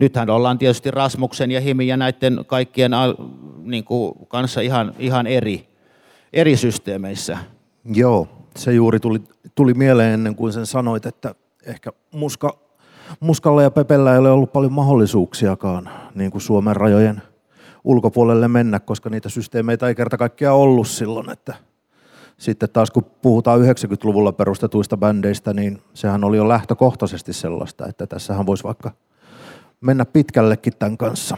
[0.00, 2.92] Nythän ollaan tietysti Rasmuksen ja Himin ja näiden kaikkien
[3.62, 5.68] niin kuin kanssa ihan, ihan eri,
[6.32, 7.38] eri systeemeissä.
[7.84, 9.22] Joo, se juuri tuli,
[9.54, 11.34] tuli mieleen ennen kuin sen sanoit, että
[11.66, 12.58] ehkä muska,
[13.20, 17.22] Muskalla ja Pepellä ei ole ollut paljon mahdollisuuksiakaan niin kuin Suomen rajojen
[17.84, 21.30] ulkopuolelle mennä, koska niitä systeemeitä ei kerta kaikkiaan ollut silloin.
[21.30, 21.54] Että
[22.38, 28.46] sitten taas kun puhutaan 90-luvulla perustetuista bändeistä, niin sehän oli jo lähtökohtaisesti sellaista, että tässähän
[28.46, 28.90] voisi vaikka
[29.80, 31.36] mennä pitkällekin tämän kanssa.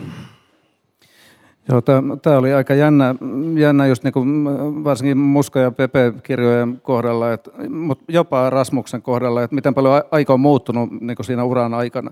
[1.69, 1.81] Joo,
[2.23, 3.15] tämä oli aika jännä,
[3.55, 4.45] jännä just niin kuin
[4.85, 10.41] varsinkin Muska ja Pepe-kirjojen kohdalla, että, mutta jopa Rasmuksen kohdalla, että miten paljon aika on
[10.41, 12.11] muuttunut niin kuin siinä uran aikana.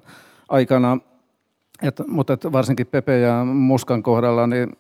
[0.49, 0.99] aikana.
[1.83, 4.73] Et, mutta et varsinkin Pepe ja Muskan kohdalla, niin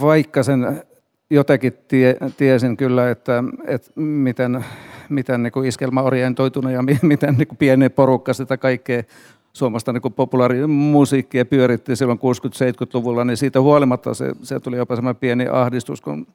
[0.00, 0.82] vaikka sen
[1.30, 4.64] jotenkin tie, tiesin kyllä, että, että miten,
[5.08, 9.02] miten niin iskelmäorientoitunut ja miten niin pieni porukka sitä kaikkea
[9.52, 15.46] suomasta niin populaarimusiikkia pyöritti silloin 60-70-luvulla, niin siitä huolimatta se, se tuli jopa semmoinen pieni
[15.48, 16.26] ahdistus, kun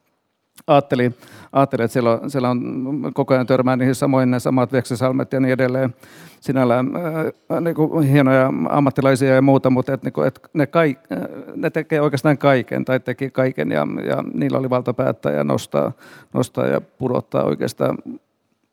[0.68, 1.16] ajattelin,
[1.54, 5.40] ajattelin että siellä on, siellä on koko ajan törmää niihin samoin ne samat veksisalmet ja
[5.40, 5.96] niin edelleen.
[6.40, 10.98] Sinällään äh, niin kuin hienoja ammattilaisia ja muuta, mutta et, niin kuin, et ne, kaik,
[11.12, 11.20] äh,
[11.56, 15.92] ne tekee oikeastaan kaiken tai teki kaiken ja, ja niillä oli valta päättää ja nostaa,
[16.34, 17.98] nostaa ja pudottaa oikeastaan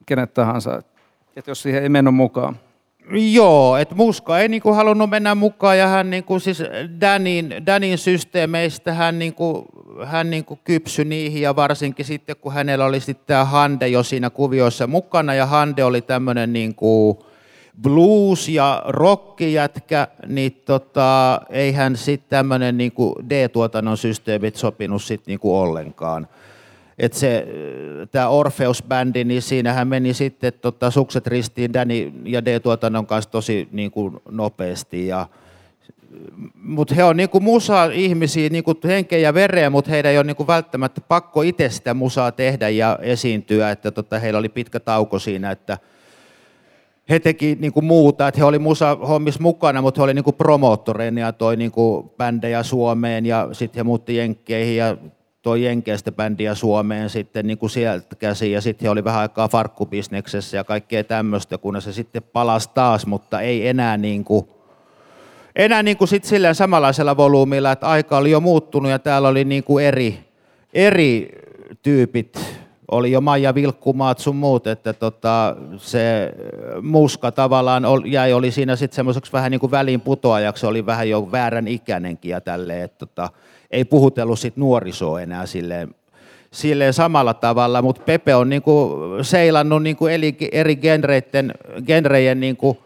[0.07, 0.83] kenet tahansa.
[1.37, 2.57] Et jos siihen ei mennyt mukaan.
[3.11, 6.63] Joo, että Muska ei niinku halunnut mennä mukaan ja hän niinku, siis
[7.01, 9.67] Danin, Danin systeemeistä hän, niinku,
[10.05, 14.31] hän niinku kypsy niihin ja varsinkin sitten kun hänellä oli sitten tämä Hande jo siinä
[14.31, 17.25] kuvioissa mukana ja Hande oli tämmöinen niinku
[17.83, 26.29] blues- ja rockijätkä, niin tota, eihän sitten tämmöinen niinku D-tuotannon systeemit sopinut sitten niinku ollenkaan
[26.99, 27.47] että se,
[28.11, 33.91] tämä Orpheus-bändi, niin siinähän meni sitten tota, sukset ristiin Danny ja D-tuotannon kanssa tosi niin
[33.91, 35.07] kuin nopeasti.
[35.07, 35.27] Ja,
[36.55, 40.27] mutta he on niin kuin musa-ihmisiä, niin kuin henkeä ja vereä, mutta heidän ei ole
[40.27, 43.71] niin kuin välttämättä pakko itse sitä musaa tehdä ja esiintyä.
[43.71, 45.79] Että tota, heillä oli pitkä tauko siinä, että
[47.11, 50.37] he teki niin kuin muuta, että he oli musa-hommissa mukana, mutta he oli niin kuin
[50.37, 54.97] promoottoreina ja toi niin kuin bändejä Suomeen ja sitten he muutti Jenkkeihin ja
[55.43, 59.49] toi Jenkeistä bändiä Suomeen sitten niin kuin sieltä käsin ja sitten he oli vähän aikaa
[59.49, 64.49] farkkubisneksessä ja kaikkea tämmöistä, kunnes se sitten palasi taas, mutta ei enää niin kuin,
[65.57, 69.45] enää niin kuin sit silleen samanlaisella volyymilla, että aika oli jo muuttunut ja täällä oli
[69.45, 70.19] niin kuin eri,
[70.75, 71.29] eri
[71.83, 76.35] tyypit, oli jo Maija Vilkkumaat sun muut, että tota, se
[76.83, 81.33] muska tavallaan jäi, oli siinä sitten semmoiseksi vähän niin kuin väliin putoajaksi, oli vähän jo
[81.33, 83.31] väärän ikäinenkin ja tälleen, että tota,
[83.73, 85.95] ei puhutellut sit nuorisoa enää silleen,
[86.51, 90.07] silleen samalla tavalla, mutta Pepe on niinku seilannut niinku
[90.53, 91.55] eri genreiden,
[91.87, 92.79] genrejen niinku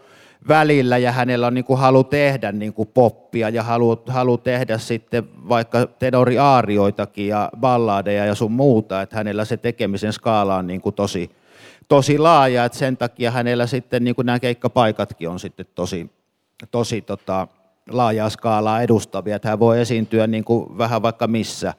[0.48, 4.78] välillä ja hänellä on niin kuin halu tehdä niin kuin poppia ja halu, halu tehdä
[4.78, 10.80] sitten vaikka tenoriaarioitakin ja balladeja ja sun muuta, että hänellä se tekemisen skaala on niin
[10.80, 11.30] kuin tosi,
[11.88, 16.10] tosi laaja, että sen takia hänellä sitten niin nämä keikkapaikatkin on sitten tosi,
[16.70, 17.48] tosi tota,
[17.90, 21.74] laajaa skaalaa edustavia, että hän voi esiintyä niin kuin vähän vaikka missä,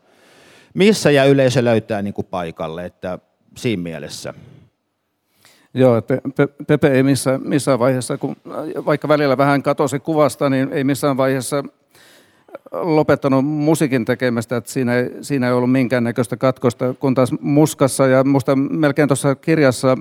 [0.74, 3.20] missä ja yleisö löytää niin kuin paikalle, että
[3.58, 4.34] siinä mielessä.
[5.74, 6.02] Joo,
[6.68, 8.36] Pepe ei missään, missään vaiheessa, kun
[8.86, 11.64] vaikka välillä vähän katosi kuvasta, niin ei missään vaiheessa
[12.72, 18.24] lopettanut musiikin tekemistä, että siinä ei, siinä ei ollut minkäännäköistä katkosta, kun taas Muskassa ja
[18.24, 19.98] musta melkein tuossa kirjassa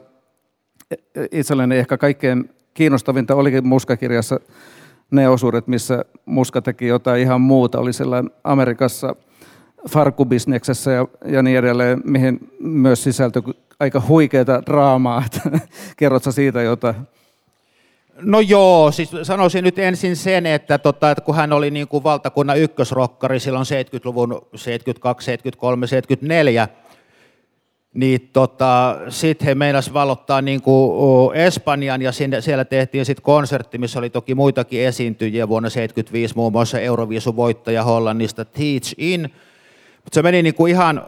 [1.32, 4.40] itselleni ehkä kaikkein kiinnostavinta olikin Muskakirjassa
[5.10, 9.16] ne osuudet, missä Muska teki jotain ihan muuta, oli sellainen Amerikassa
[9.88, 13.42] farkubisneksessä ja, ja niin edelleen, mihin myös sisältyi
[13.80, 15.22] aika huikeaa draamaa.
[15.96, 16.94] Kerrotko siitä jotain?
[18.20, 22.04] No joo, siis sanoisin nyt ensin sen, että, tota, että kun hän oli niin kuin
[22.04, 26.68] valtakunnan ykkösrokkari silloin 70-luvun 72, 73, 74,
[27.96, 33.78] niin tota, sitten he meinasivat valottaa niin kuin Espanjan ja sinne, siellä tehtiin sitten konsertti,
[33.78, 39.20] missä oli toki muitakin esiintyjiä vuonna 75, muun muassa Euroviisun voittaja Hollannista Teach In,
[39.94, 41.02] mutta se meni niin kuin ihan,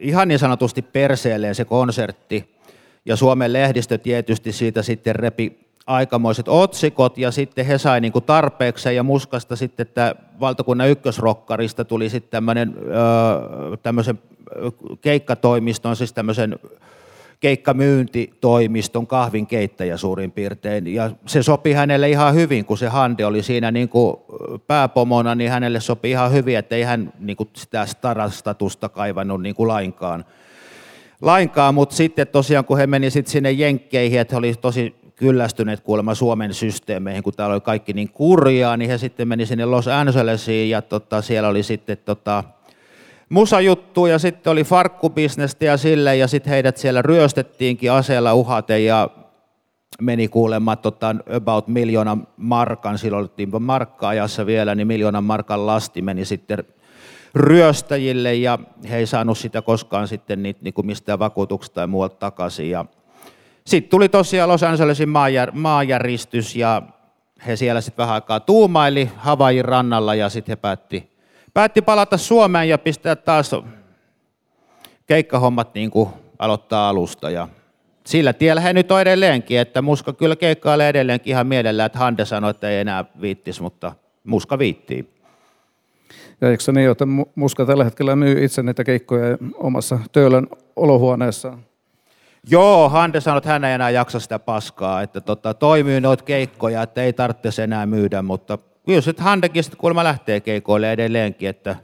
[0.00, 2.54] ihan niin sanotusti perseelleen se konsertti,
[3.06, 8.24] ja Suomen lehdistö tietysti siitä sitten repi aikamoiset otsikot, ja sitten he sai niin kuin
[8.24, 12.42] tarpeeksi, ja Muskasta sitten, että valtakunnan ykkösrokkarista tuli sitten
[13.82, 14.18] tämmöisen
[15.00, 16.58] keikkatoimiston, siis tämmöisen
[17.40, 20.94] keikkamyyntitoimiston kahvinkeittäjä suurin piirtein.
[20.94, 24.16] Ja se sopi hänelle ihan hyvin, kun se Hande oli siinä niin kuin
[24.66, 29.54] pääpomona, niin hänelle sopi ihan hyvin, että ei hän niin kuin sitä starastatusta kaivannut niin
[29.54, 30.24] kuin lainkaan.
[31.22, 31.74] lainkaan.
[31.74, 36.14] Mutta sitten tosiaan, kun he meni sitten sinne Jenkkeihin, että he oli tosi kyllästyneet kuulemma
[36.14, 40.70] Suomen systeemeihin, kun täällä oli kaikki niin kurjaa, niin he sitten meni sinne Los Angelesiin
[40.70, 42.44] ja tota, siellä oli sitten tota,
[43.28, 49.10] musajuttu ja sitten oli farkkubisnestä ja sille ja sitten heidät siellä ryöstettiinkin aseella uhaten ja
[50.00, 56.24] meni kuulemma tota, about miljoonan markan, silloin oltiin markka-ajassa vielä, niin miljoonan markan lasti meni
[56.24, 56.64] sitten
[57.34, 58.58] ryöstäjille ja
[58.90, 62.70] he ei saanut sitä koskaan sitten niitä, niin kuin mistään vakuutuksesta tai muualta takaisin.
[62.70, 62.84] Ja
[63.66, 66.82] sitten tuli tosiaan Los Angelesin maajär, maajäristys ja
[67.46, 71.13] he siellä sitten vähän aikaa tuumaili Havaijin rannalla ja sitten he päätti
[71.54, 73.50] päätti palata Suomeen ja pistää taas
[75.06, 77.30] keikkahommat niin kuin aloittaa alusta.
[77.30, 77.48] Ja
[78.06, 82.24] sillä tiellä he nyt on edelleenkin, että Muska kyllä keikkailee edelleenkin ihan mielellään, että Hande
[82.24, 83.92] sanoi, että ei enää viittis, mutta
[84.24, 85.14] Muska viittii.
[86.40, 91.58] Ja eikö se niin, että Muska tällä hetkellä myy itse niitä keikkoja omassa Töölön olohuoneessaan?
[92.50, 96.82] Joo, Hande sanoi, että hän ei enää jaksa sitä paskaa, että tota, toimii noita keikkoja,
[96.82, 101.76] että ei tarvitse enää myydä, mutta kyllä sitten Handekin sitten kuulemma lähtee keikoille edelleenkin, että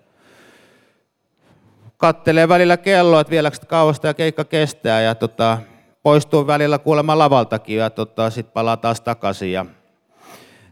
[1.97, 5.59] kattelee välillä kelloa, että vieläkö kauasta ja keikka kestää ja tota,
[6.03, 9.67] poistuu välillä kuulemma lavaltakin ja tota, sitten palaa taas takaisin ja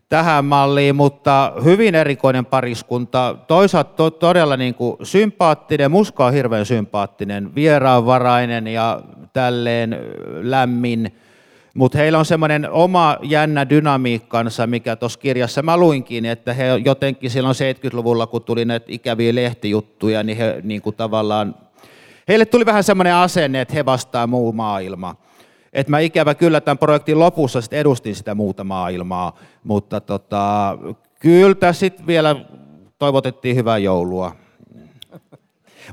[0.09, 3.37] tähän malliin, mutta hyvin erikoinen pariskunta.
[3.47, 9.01] Toisaalta to, todella niin kuin sympaattinen, muska on hirveän sympaattinen, vieraanvarainen ja
[9.33, 9.99] tälleen
[10.43, 11.17] lämmin
[11.79, 17.31] mutta heillä on semmoinen oma jännä dynamiikkansa, mikä tuossa kirjassa mä luinkin, että he jotenkin
[17.31, 21.55] silloin 70-luvulla, kun tuli näitä ikäviä lehtijuttuja, niin he niin kuin tavallaan,
[22.29, 25.17] heille tuli vähän semmoinen asenne, että he vastaa muu maailma.
[25.73, 30.79] Et mä ikävä kyllä tämän projektin lopussa sit edustin sitä muuta maailmaa, mutta tota,
[31.21, 32.37] kyllä sitten vielä
[32.99, 34.37] toivotettiin hyvää joulua.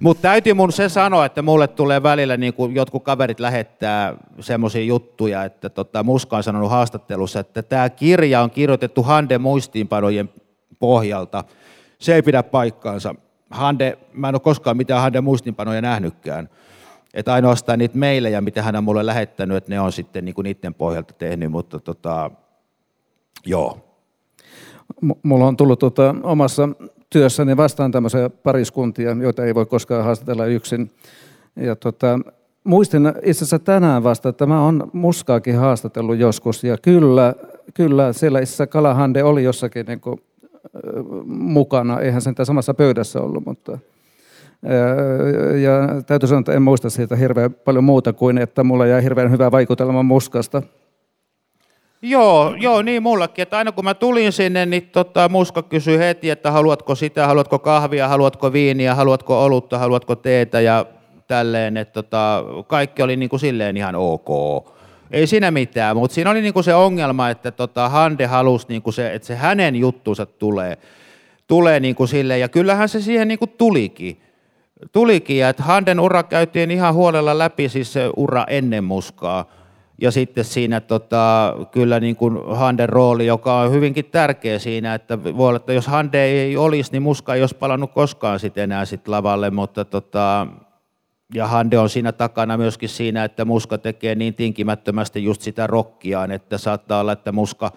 [0.01, 4.83] Mutta täytyy mun se sanoa, että mulle tulee välillä, niin kuin jotkut kaverit lähettää semmoisia
[4.83, 10.29] juttuja, että tota, Muska on sanonut haastattelussa, että tämä kirja on kirjoitettu Hande muistiinpanojen
[10.79, 11.43] pohjalta.
[11.99, 13.15] Se ei pidä paikkaansa.
[13.49, 16.49] Hande, mä en ole koskaan mitään Hande muistiinpanoja nähnytkään.
[17.13, 20.43] Että ainoastaan niitä meilejä, mitä hän on mulle lähettänyt, että ne on sitten niin kuin
[20.43, 22.31] niiden pohjalta tehnyt, mutta tota,
[23.45, 23.79] joo.
[25.01, 26.69] M- mulla on tullut tuota, omassa
[27.15, 30.91] työssäni vastaan tämmöisiä pariskuntia, joita ei voi koskaan haastatella yksin.
[31.55, 32.19] Ja tota,
[32.63, 36.63] muistin itse asiassa tänään vasta, että mä oon muskaakin haastatellut joskus.
[36.63, 37.33] Ja kyllä,
[37.73, 40.21] kyllä siellä itse Kalahande oli jossakin niin kuin,
[41.25, 41.99] mukana.
[41.99, 43.77] Eihän sen samassa pöydässä ollut, mutta...
[45.61, 49.31] Ja täytyy sanoa, että en muista siitä hirveän paljon muuta kuin, että mulla jäi hirveän
[49.31, 50.61] hyvä vaikutelma muskasta.
[52.07, 56.29] Joo, joo, niin mullakin, että aina kun mä tulin sinne, niin tota, Muska kysyi heti,
[56.29, 60.85] että haluatko sitä, haluatko kahvia, haluatko viiniä, haluatko olutta, haluatko teetä ja
[61.27, 64.29] tälleen, että tota, kaikki oli niin kuin silleen ihan ok.
[65.11, 69.13] Ei siinä mitään, mutta siinä oli niinku se ongelma, että tota Hande halusi, niinku se,
[69.13, 70.77] että se hänen juttunsa tulee,
[71.47, 74.21] tulee niinku sille, ja kyllähän se siihen niinku tulikin.
[74.91, 79.45] Tulikin, ja että Handen ura käytiin ihan huolella läpi, siis se ura ennen muskaa.
[80.01, 85.23] Ja sitten siinä tota, kyllä niin kuin Handen rooli, joka on hyvinkin tärkeä siinä, että
[85.23, 88.85] voi olla, että jos Hande ei olisi, niin Muska ei olisi palannut koskaan sitten enää
[88.85, 90.47] sit lavalle, mutta tota,
[91.33, 96.31] ja Hande on siinä takana myöskin siinä, että Muska tekee niin tinkimättömästi just sitä rokkiaan,
[96.31, 97.71] että saattaa olla, että Muska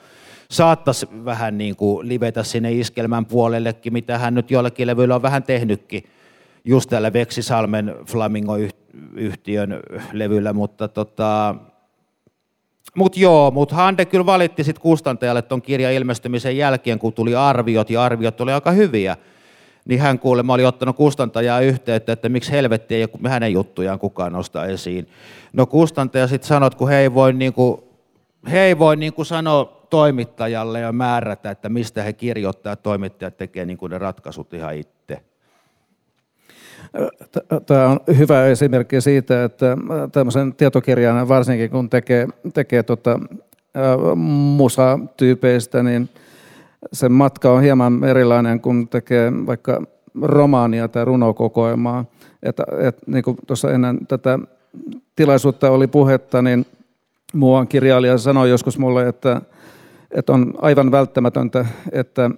[0.50, 5.42] saattaisi vähän niin kuin livetä sinne iskelmän puolellekin, mitä hän nyt jollakin levyillä on vähän
[5.42, 6.04] tehnytkin,
[6.64, 9.81] just tällä Veksisalmen Flamingo-yhtiön
[10.12, 11.54] levyllä, mutta tota,
[12.96, 17.90] mut joo, mutta Hande kyllä valitti sitten kustantajalle tuon kirjan ilmestymisen jälkeen, kun tuli arviot,
[17.90, 19.16] ja arviot oli aika hyviä
[19.88, 24.66] niin hän kuulemma oli ottanut kustantajaa yhteyttä, että miksi helvetti ei hänen juttujaan kukaan nostaa
[24.66, 25.09] esiin.
[25.53, 27.83] No kustantaja sitten sanoi, että kun he ei voi, niin kuin,
[28.51, 33.64] he ei voi niin kuin sanoa toimittajalle ja määrätä, että mistä he kirjoittaa, toimittajat tekee
[33.64, 34.97] niin kuin ne ratkaisut ihan itse.
[37.66, 39.77] Tämä on hyvä esimerkki siitä, että
[40.12, 43.20] tämmöisen tietokirjan, varsinkin kun tekee, tekee tota,
[44.16, 46.09] musa-tyypeistä, niin–
[46.92, 49.83] se matka on hieman erilainen, kun tekee vaikka
[50.22, 52.05] romaania tai runokokoelmaa.
[52.42, 54.38] Että, et, niin kuin tuossa ennen tätä
[55.16, 56.66] tilaisuutta oli puhetta, niin
[57.35, 59.40] muuan kirjailija sanoi joskus mulle, että,
[60.11, 62.31] että on aivan välttämätöntä, että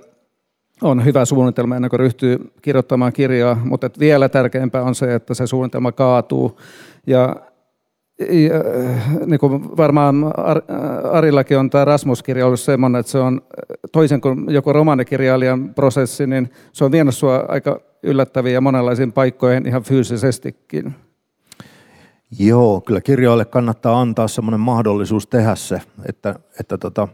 [0.83, 5.47] on hyvä suunnitelma ennen kuin ryhtyy kirjoittamaan kirjaa, mutta vielä tärkeämpää on se, että se
[5.47, 6.61] suunnitelma kaatuu.
[7.07, 7.37] Ja
[8.21, 8.55] ja,
[9.27, 10.17] niin kuin varmaan
[11.13, 13.41] Arillakin on tämä Rasmus-kirja ollut sellainen, että se on
[13.93, 19.67] toisen kuin joku romaanikirjailijan prosessi, niin se on vienyt sinua aika yllättäviin ja monenlaisiin paikkoihin
[19.67, 20.95] ihan fyysisestikin.
[22.39, 27.09] Joo, kyllä kirjoille kannattaa antaa semmoinen mahdollisuus tehdä se, että, että tota,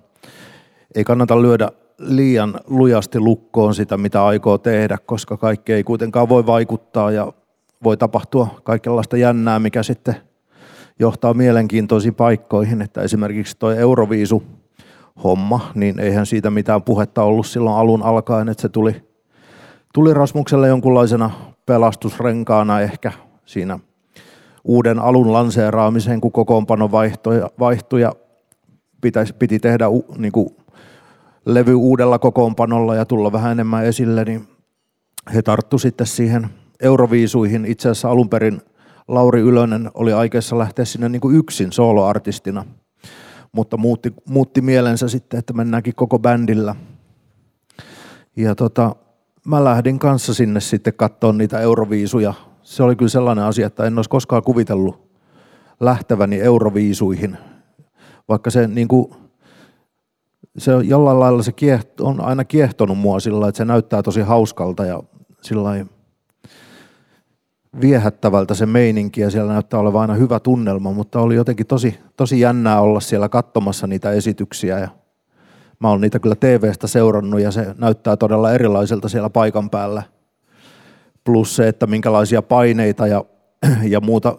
[0.94, 6.46] ei kannata lyödä liian lujasti lukkoon sitä, mitä aikoo tehdä, koska kaikki ei kuitenkaan voi
[6.46, 7.32] vaikuttaa ja
[7.84, 10.14] voi tapahtua kaikenlaista jännää, mikä sitten
[10.98, 14.42] johtaa mielenkiintoisiin paikkoihin, että esimerkiksi tuo Euroviisu
[15.24, 19.04] homma, niin eihän siitä mitään puhetta ollut silloin alun alkaen, että se tuli,
[19.94, 21.30] tuli Rasmukselle jonkunlaisena
[21.66, 23.12] pelastusrenkaana ehkä
[23.46, 23.78] siinä
[24.64, 28.12] uuden alun lanseeraamiseen, kun kokoonpano vaihtui, vaihtui ja
[29.00, 30.56] pitäisi, piti tehdä u, niin kuin
[31.46, 34.48] levy uudella kokoonpanolla ja tulla vähän enemmän esille, niin
[35.34, 36.48] he tarttu sitten siihen
[36.80, 37.64] Euroviisuihin.
[37.64, 38.60] Itse asiassa alun perin
[39.08, 42.64] Lauri Ylönen oli aikeissa lähteä sinne niin kuin yksin soloartistina,
[43.52, 46.74] mutta muutti, muutti mielensä sitten, että mennäänkin koko bändillä.
[48.36, 48.96] Ja tota,
[49.46, 52.34] mä lähdin kanssa sinne sitten katsoa niitä euroviisuja.
[52.62, 55.06] Se oli kyllä sellainen asia, että en olisi koskaan kuvitellut
[55.80, 57.36] lähteväni euroviisuihin,
[58.28, 59.25] vaikka se niin kuin,
[60.58, 64.20] se on jollain lailla se kiehto, on aina kiehtonut mua sillä että se näyttää tosi
[64.20, 65.02] hauskalta ja
[65.40, 65.86] sillä
[67.80, 72.40] viehättävältä se meininki ja siellä näyttää olevan aina hyvä tunnelma, mutta oli jotenkin tosi, tosi
[72.40, 74.88] jännää olla siellä katsomassa niitä esityksiä ja
[75.78, 80.02] mä olen niitä kyllä TVstä seurannut ja se näyttää todella erilaiselta siellä paikan päällä.
[81.24, 83.24] Plus se, että minkälaisia paineita ja,
[83.82, 84.38] ja muuta,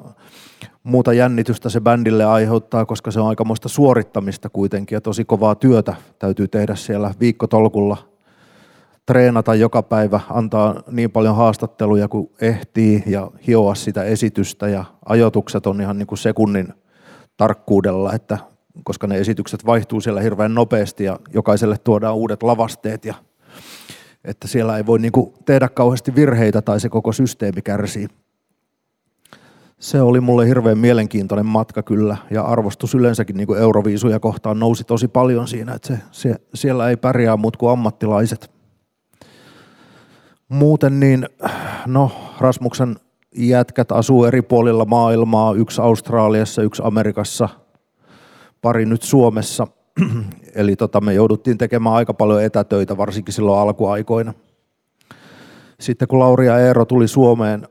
[0.88, 5.95] muuta jännitystä se bändille aiheuttaa, koska se on aikamoista suorittamista kuitenkin ja tosi kovaa työtä
[6.19, 7.97] täytyy tehdä siellä viikkotolkulla–
[9.08, 15.67] treenata joka päivä, antaa niin paljon haastatteluja kuin ehtii ja hioa sitä esitystä ja ajoitukset
[15.67, 16.73] on ihan niin kuin sekunnin
[17.38, 18.38] tarkkuudella, että
[18.84, 23.13] koska ne esitykset vaihtuu siellä hirveän nopeasti ja jokaiselle tuodaan uudet lavasteet ja
[24.26, 28.08] että siellä ei voi niin kuin tehdä kauheasti virheitä tai se koko systeemi kärsii.
[29.79, 34.83] Se oli mulle hirveän mielenkiintoinen matka kyllä ja arvostus yleensäkin niin kuin Euroviisuja kohtaan nousi
[34.83, 38.51] tosi paljon siinä, että se, se, siellä ei pärjää muut kuin ammattilaiset–
[40.49, 41.29] Muuten niin,
[41.87, 42.95] no Rasmuksen
[43.35, 47.49] jätkät asuu eri puolilla maailmaa, yksi Australiassa, yksi Amerikassa,
[48.61, 49.67] pari nyt Suomessa.
[50.55, 54.33] Eli tota, me jouduttiin tekemään aika paljon etätöitä, varsinkin silloin alkuaikoina.
[55.79, 57.67] Sitten kun Lauri ja Eero tuli Suomeen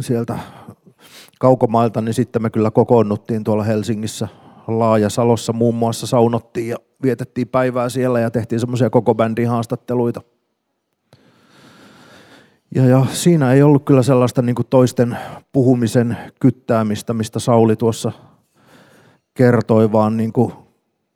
[0.00, 0.38] sieltä
[1.42, 4.28] kaukomailta, niin sitten me kyllä kokoonnuttiin tuolla Helsingissä
[4.68, 10.20] Laajasalossa muun muassa saunottiin ja vietettiin päivää siellä ja tehtiin semmoisia koko bändin haastatteluita–
[12.74, 15.16] ja, ja siinä ei ollut kyllä sellaista niin toisten
[15.52, 18.12] puhumisen kyttäämistä, mistä Sauli tuossa
[19.34, 20.52] kertoi, vaan niin kuin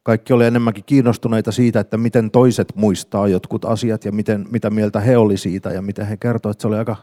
[0.02, 5.00] kaikki oli enemmänkin kiinnostuneita siitä, että miten toiset muistaa jotkut asiat ja miten, mitä mieltä
[5.00, 6.96] he oli siitä ja miten he kertoivat, se oli aika,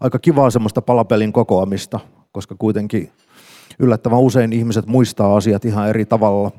[0.00, 2.00] aika kivaa semmoista palapelin kokoamista,
[2.32, 3.12] koska kuitenkin
[3.78, 6.50] yllättävän usein ihmiset muistaa asiat ihan eri tavalla.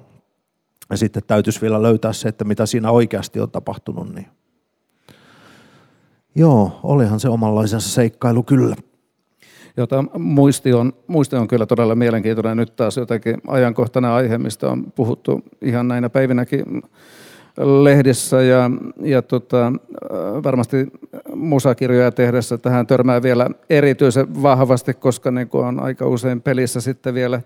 [0.90, 4.16] Ja sitten täytyisi vielä löytää se, että mitä siinä oikeasti on tapahtunut.
[4.16, 4.28] Niin.
[6.36, 8.76] Joo, olihan se omanlaisensa seikkailu kyllä.
[9.78, 12.58] Jota muisti on, muisti on kyllä todella mielenkiintoinen.
[12.58, 16.82] Nyt taas jotenkin ajankohtainen aihe, mistä on puhuttu ihan näinä päivinäkin
[17.58, 18.72] lehdissä ja,
[19.02, 19.74] ja tota,
[20.44, 20.88] varmasti
[21.36, 22.58] musakirjoja tehdessä.
[22.58, 27.42] Tähän törmää vielä erityisen vahvasti, koska niin on aika usein pelissä sitten vielä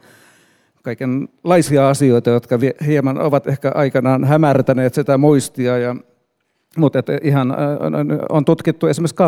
[0.84, 5.96] kaikenlaisia asioita, jotka hieman ovat ehkä aikanaan hämärtäneet sitä muistia ja
[6.78, 7.56] mutta ihan
[8.30, 9.24] on tutkittu esimerkiksi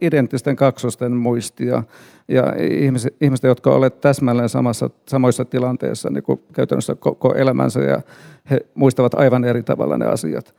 [0.00, 1.82] identtisten kaksosten muistia
[2.28, 2.44] ja
[3.20, 8.02] ihmisten, jotka ovat täsmälleen samassa, samoissa tilanteissa niin kuin käytännössä koko elämänsä ja
[8.50, 10.54] he muistavat aivan eri tavalla ne asiat.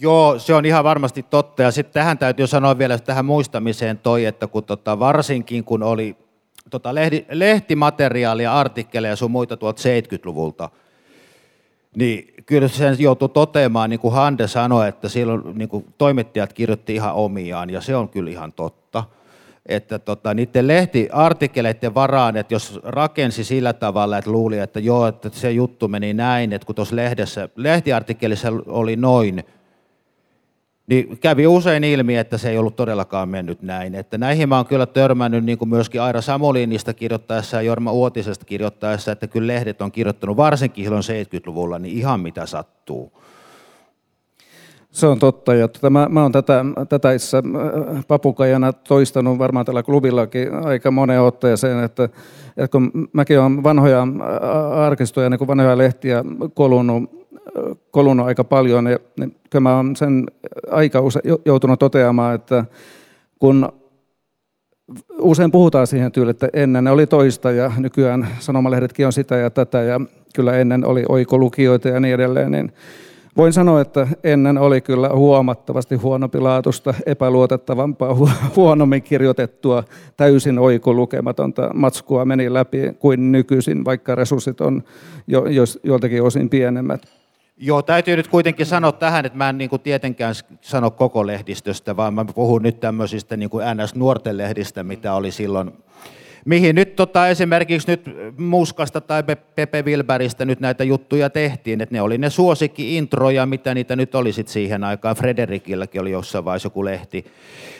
[0.00, 1.62] Joo, se on ihan varmasti totta.
[1.62, 6.16] Ja sitten tähän täytyy sanoa vielä tähän muistamiseen toi, että kun tota, varsinkin kun oli
[6.70, 10.68] tota, lehti, lehtimateriaalia, artikkeleja ja sun muita tuolta 70-luvulta,
[11.96, 16.94] niin kyllä sen joutui toteamaan, niin kuin Hande sanoi, että silloin niin kuin toimittajat kirjoitti
[16.94, 19.04] ihan omiaan, ja se on kyllä ihan totta.
[19.66, 25.30] Että tota, niiden lehtiartikkeleiden varaan, että jos rakensi sillä tavalla, että luuli, että joo, että
[25.32, 29.44] se juttu meni näin, että kun tuossa lehdessä, lehtiartikkelissa oli noin,
[30.86, 33.94] niin kävi usein ilmi, että se ei ollut todellakaan mennyt näin.
[33.94, 38.44] Että näihin mä oon kyllä törmännyt niin kuin myöskin Aira Samolinista kirjoittaessa ja Jorma Uotisesta
[38.44, 43.12] kirjoittaessa, että kyllä lehdet on kirjoittanut varsinkin silloin 70-luvulla niin ihan mitä sattuu.
[44.90, 49.66] Se on totta, ja tota, mä, mä oon tätä, tätä itse äh, papukajana toistanut varmaan
[49.66, 52.04] tällä klubillakin aika moneen otteeseen, että,
[52.56, 56.24] että kun mäkin olen vanhoja äh, arkistoja, niin kuin vanhoja lehtiä
[56.54, 57.21] kolunut
[57.90, 58.86] kolunut aika paljon.
[58.86, 60.26] Ja niin kyllä mä olen sen
[60.70, 62.64] aika usein joutunut toteamaan, että
[63.38, 63.72] kun
[65.18, 69.50] usein puhutaan siihen tyyliin, että ennen ne oli toista ja nykyään sanomalehdetkin on sitä ja
[69.50, 70.00] tätä ja
[70.34, 72.72] kyllä ennen oli oikolukijoita ja niin edelleen, niin
[73.36, 78.16] voin sanoa, että ennen oli kyllä huomattavasti huonompi laatusta, epäluotettavampaa,
[78.56, 79.84] huonommin kirjoitettua,
[80.16, 84.82] täysin oikolukematonta matskua meni läpi kuin nykyisin, vaikka resurssit on
[85.26, 87.21] jo, jos, joiltakin osin pienemmät.
[87.56, 91.96] Joo, täytyy nyt kuitenkin sanoa tähän, että mä en niin kuin tietenkään sano koko lehdistöstä,
[91.96, 95.72] vaan mä puhun nyt tämmöisistä niin kuin NS-nuorten lehdistä, mitä oli silloin,
[96.44, 98.04] mihin nyt tota, esimerkiksi nyt
[98.38, 99.22] Muskasta tai
[99.54, 104.32] Pepe Wilberistä nyt näitä juttuja tehtiin, että ne oli ne suosikki-introja, mitä niitä nyt oli
[104.32, 107.24] sit siihen aikaan, Frederikilläkin oli jossain vaiheessa joku lehti,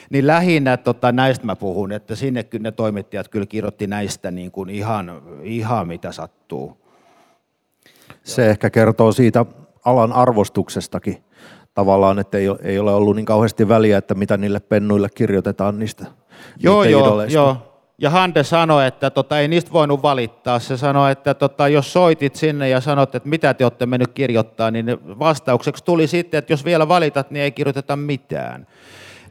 [0.09, 4.51] niin lähinnä tota, näistä mä puhun, että sinne kyllä ne toimittajat kyllä kirjoitti näistä niin
[4.51, 6.77] kuin ihan, ihan mitä sattuu.
[8.23, 9.45] Se ehkä kertoo siitä
[9.85, 11.23] alan arvostuksestakin
[11.73, 16.05] tavallaan, että ei, ei ole ollut niin kauheasti väliä, että mitä niille pennuille kirjoitetaan niistä
[16.59, 17.33] Joo, joo, idoleista.
[17.39, 17.57] joo.
[17.97, 20.59] Ja Hande sanoi, että tota, ei niistä voinut valittaa.
[20.59, 24.71] Se sanoi, että tota, jos soitit sinne ja sanot, että mitä te olette mennyt kirjoittaa,
[24.71, 24.85] niin
[25.19, 28.67] vastaukseksi tuli sitten, että jos vielä valitat, niin ei kirjoiteta mitään.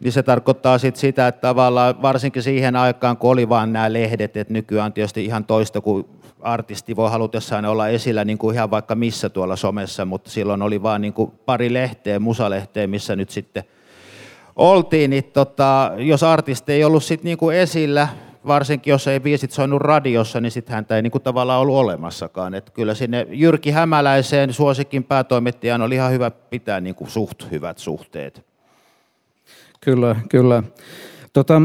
[0.00, 4.36] Niin se tarkoittaa sit sitä, että tavallaan varsinkin siihen aikaan, kun oli vain nämä lehdet,
[4.36, 6.06] että nykyään tietysti ihan toista kuin
[6.42, 10.82] artisti voi halutessaan olla esillä niin kuin ihan vaikka missä tuolla somessa, mutta silloin oli
[10.82, 11.14] vain niin
[11.46, 13.64] pari lehteä, musalehteä, missä nyt sitten
[14.56, 18.08] oltiin, niin tota, jos artisti ei ollut sitten niin kuin esillä,
[18.46, 22.54] varsinkin jos ei biisit soinut radiossa, niin sitten häntä ei niin kuin tavallaan ollut olemassakaan.
[22.54, 27.78] Et kyllä sinne Jyrki Hämäläiseen suosikin päätoimittajan oli ihan hyvä pitää niin kuin suht hyvät
[27.78, 28.46] suhteet.
[29.80, 30.62] Kyllä, kyllä.
[31.32, 31.62] Tota,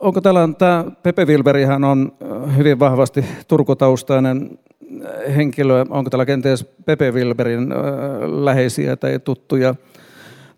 [0.00, 2.12] onko täällä, tämä Pepe Wilberihän on
[2.56, 4.58] hyvin vahvasti turkotaustainen
[5.36, 5.84] henkilö.
[5.90, 7.68] Onko täällä kenties Pepe Wilberin
[8.44, 9.74] läheisiä tai tuttuja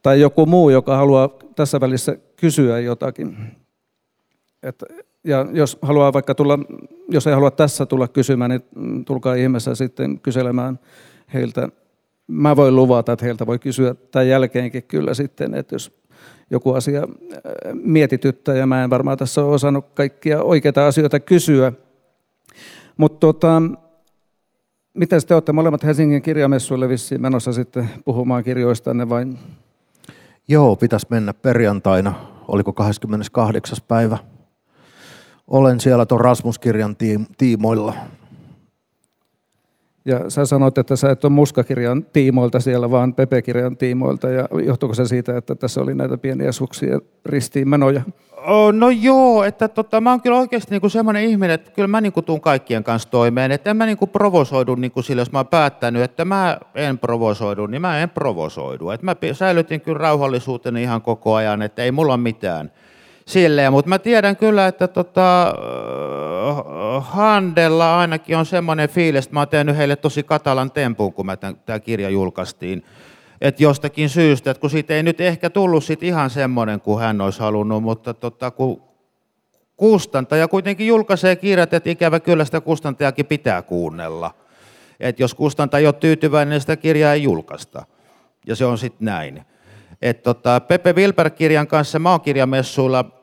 [0.03, 3.37] tai joku muu, joka haluaa tässä välissä kysyä jotakin?
[4.63, 4.83] Et,
[5.25, 6.59] ja jos haluaa vaikka tulla,
[7.09, 10.79] jos ei halua tässä tulla kysymään, niin tulkaa ihmeessä sitten kyselemään
[11.35, 11.69] heiltä.
[12.27, 16.02] Mä voin luvata, että heiltä voi kysyä tämän jälkeenkin kyllä sitten, että jos
[16.53, 17.07] joku asia äh,
[17.73, 21.73] mietityttää ja mä en varmaan tässä ole osannut kaikkia oikeita asioita kysyä.
[22.97, 23.63] Mutta tota,
[24.95, 29.27] miten te olette molemmat Helsingin kirjamessuille vissiin menossa sitten puhumaan kirjoistanne vai?
[30.49, 32.15] Joo, pitäisi mennä perjantaina,
[32.49, 33.79] oliko 28.
[33.89, 34.19] päivä.
[35.47, 36.97] Olen siellä tuon Rasmus-kirjan
[37.39, 37.95] tiimoilla
[40.05, 44.29] ja sä sanoit, että sä et ole muskakirjan tiimoilta siellä, vaan Pepe-kirjan tiimoilta.
[44.29, 48.03] Ja johtuuko se siitä, että tässä oli näitä pieniä suksia ristiinmenoja?
[48.47, 52.01] Oh, no joo, että tota, mä oon kyllä oikeasti niinku semmoinen ihminen, että kyllä mä
[52.01, 53.53] niinku tuun kaikkien kanssa toimeen.
[53.53, 57.67] Että en mä niinku provosoidu niinku sille, jos mä oon päättänyt, että mä en provosoidu,
[57.67, 58.91] niin mä en provosoidu.
[58.91, 62.73] Että mä säilytin kyllä rauhallisuuteni ihan koko ajan, että ei mulla mitään
[63.33, 65.55] silleen, mutta mä tiedän kyllä, että tota,
[67.01, 71.27] Handella ainakin on semmoinen fiilis, että mä oon tehnyt heille tosi katalan tempun, kun
[71.67, 72.85] tämä kirja julkaistiin.
[73.41, 77.21] Että jostakin syystä, että kun siitä ei nyt ehkä tullut sit ihan semmoinen kuin hän
[77.21, 78.83] olisi halunnut, mutta tota, kun
[79.77, 84.35] kustantaja kuitenkin julkaisee kirjat, että ikävä kyllä sitä kustantajakin pitää kuunnella.
[85.01, 87.87] Että jos kustantaja ole tyytyväinen, niin sitä kirjaa ei julkaista.
[88.47, 89.43] Ja se on sitten näin.
[90.03, 93.22] Et tota, Pepe Wilberg-kirjan kanssa, mä oon kirjamessuilla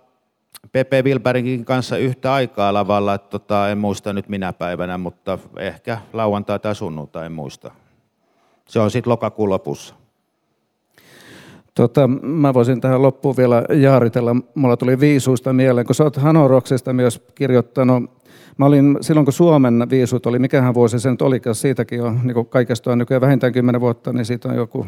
[0.71, 5.97] Pepe Wilbergin kanssa yhtä aikaa lavalla, että tota, en muista nyt minä päivänä, mutta ehkä
[6.13, 7.71] lauantai tai sunnuntai, en muista.
[8.67, 9.95] Se on sitten lokakuun lopussa.
[11.75, 14.35] Tota, mä voisin tähän loppuun vielä jaaritella.
[14.55, 18.03] Mulla tuli viisuista mieleen, kun sä oot Hanoroksesta myös kirjoittanut.
[18.57, 22.45] Mä olin silloin, kun Suomen viisut oli, mikähän vuosi se nyt olikaan, siitäkin on niin
[22.45, 24.87] kaikesta on nykyään vähintään 10 vuotta, niin siitä on joku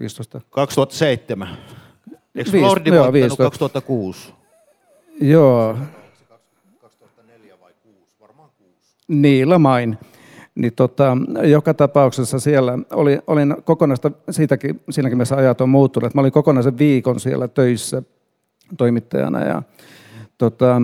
[0.00, 0.40] 15.
[0.50, 1.48] 2007.
[2.34, 4.34] Eikö Viis, Lordi joo, 2006?
[5.20, 5.76] Joo.
[6.80, 8.16] 2004 vai 6?
[8.20, 8.70] Varmaan 6.
[9.08, 9.98] Niin, Lamain.
[10.54, 16.20] Niin tota, joka tapauksessa siellä oli, olin kokonaista, siitäkin, siinäkin mielessä ajat on muuttunut, mä
[16.20, 18.02] olin kokonaisen viikon siellä töissä
[18.78, 19.62] toimittajana ja
[20.38, 20.82] tota,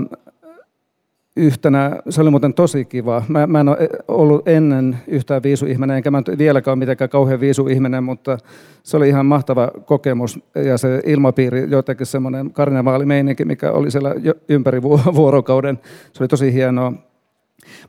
[1.36, 3.22] yhtenä, se oli muuten tosi kiva.
[3.28, 8.04] Mä, mä en ole ollut ennen yhtään viisuihminen, enkä mä vieläkään ole mitenkään kauhean viisuihminen,
[8.04, 8.38] mutta
[8.82, 10.40] se oli ihan mahtava kokemus.
[10.54, 14.14] Ja se ilmapiiri, jotenkin semmoinen karnevaalimeininki, mikä oli siellä
[14.48, 15.78] ympäri vuorokauden,
[16.12, 16.92] se oli tosi hienoa.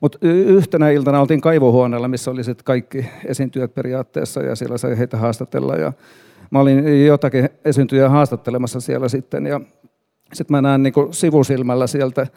[0.01, 5.17] Mutta yhtenä iltana oltiin kaivohuoneella, missä oli sitten kaikki esiintyjät periaatteessa, ja siellä sai heitä
[5.17, 5.75] haastatella.
[5.75, 5.93] Ja
[6.51, 9.61] mä olin jotakin esiintyjää haastattelemassa siellä sitten, ja
[10.33, 12.27] sitten mä näen niin sivusilmällä sieltä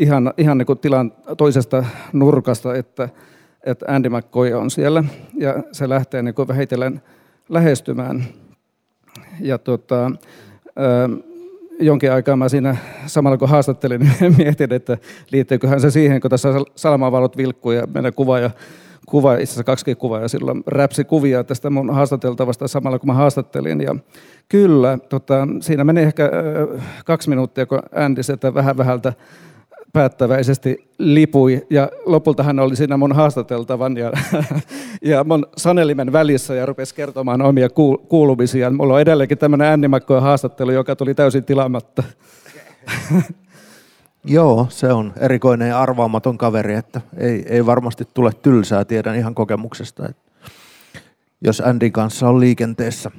[0.00, 3.08] ihan, ihan niin kuin tilan toisesta nurkasta, että,
[3.64, 7.02] että Andy McCoy on siellä ja se lähtee niin kuin vähitellen
[7.48, 8.24] lähestymään.
[9.40, 10.10] Ja tota,
[11.80, 12.76] jonkin aikaa mä siinä
[13.06, 14.98] samalla kun haastattelin, niin mietin, että
[15.32, 18.50] liittyyköhän se siihen, kun tässä salamavalot vilkkuu ja meidän kuva ja
[19.06, 23.14] kuva, itse asiassa kaksi kuvaa, ja silloin räpsi kuvia tästä mun haastateltavasta samalla kun mä
[23.14, 23.80] haastattelin.
[23.80, 23.96] Ja
[24.48, 26.30] kyllä, tota, siinä meni ehkä
[27.04, 29.12] kaksi minuuttia, kun Andy sieltä vähän vähältä
[29.92, 34.12] päättäväisesti lipui ja lopulta hän oli siinä mun haastateltavan ja,
[35.02, 37.68] ja mun sanelimen välissä ja rupesi kertomaan omia
[38.08, 38.70] kuulumisia.
[38.70, 42.02] Mulla on edelleenkin tämmöinen ännimakkojen haastattelu, joka tuli täysin tilaamatta.
[44.24, 49.34] Joo, se on erikoinen ja arvaamaton kaveri, että ei, ei varmasti tule tylsää, tiedän ihan
[49.34, 50.08] kokemuksesta.
[50.08, 50.22] Että
[51.40, 53.10] jos Andin kanssa on liikenteessä,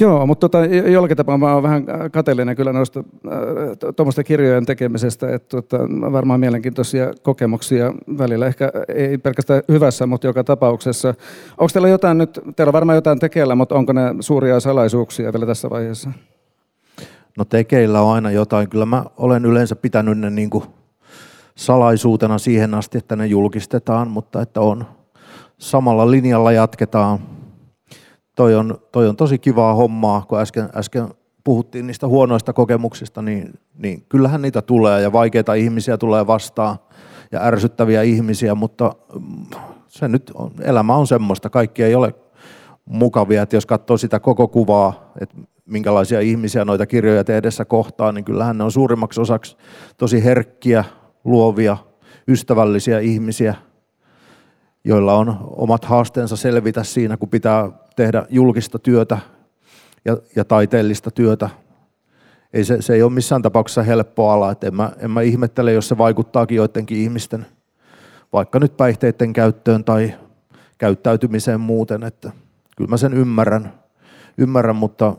[0.00, 3.34] Joo, mutta tota, jollakin tapaa mä oon vähän kateellinen kyllä noista äh,
[3.96, 5.78] tuommoista kirjojen tekemisestä, että tota,
[6.12, 11.14] varmaan mielenkiintoisia kokemuksia välillä, ehkä ei pelkästään hyvässä, mutta joka tapauksessa.
[11.58, 15.46] Onko teillä jotain nyt, teillä on varmaan jotain tekeillä, mutta onko ne suuria salaisuuksia vielä
[15.46, 16.10] tässä vaiheessa?
[17.38, 18.68] No tekeillä on aina jotain.
[18.68, 20.64] Kyllä mä olen yleensä pitänyt ne niin kuin
[21.54, 24.84] salaisuutena siihen asti, että ne julkistetaan, mutta että on
[25.58, 27.18] samalla linjalla jatketaan
[28.34, 31.08] toi on, toi on tosi kivaa hommaa, kun äsken, äsken
[31.44, 36.76] puhuttiin niistä huonoista kokemuksista, niin, niin kyllähän niitä tulee ja vaikeita ihmisiä tulee vastaan
[37.32, 39.46] ja ärsyttäviä ihmisiä, mutta mm,
[39.88, 42.14] se nyt on, elämä on semmoista, kaikki ei ole
[42.84, 48.24] mukavia, että jos katsoo sitä koko kuvaa, että minkälaisia ihmisiä noita kirjoja tehdessä kohtaa, niin
[48.24, 49.56] kyllähän ne on suurimmaksi osaksi
[49.96, 50.84] tosi herkkiä,
[51.24, 51.76] luovia,
[52.28, 53.54] ystävällisiä ihmisiä,
[54.84, 59.18] joilla on omat haasteensa selvitä siinä, kun pitää tehdä julkista työtä
[60.04, 61.50] ja, ja taiteellista työtä.
[62.52, 64.50] Ei se, se ei ole missään tapauksessa helppo ala.
[64.50, 67.46] Et en, mä, en mä ihmettele, jos se vaikuttaakin joidenkin ihmisten,
[68.32, 70.14] vaikka nyt päihteiden käyttöön tai
[70.78, 72.02] käyttäytymiseen muuten.
[72.02, 72.32] Että
[72.76, 73.72] kyllä mä sen ymmärrän,
[74.38, 75.16] ymmärrän, mutta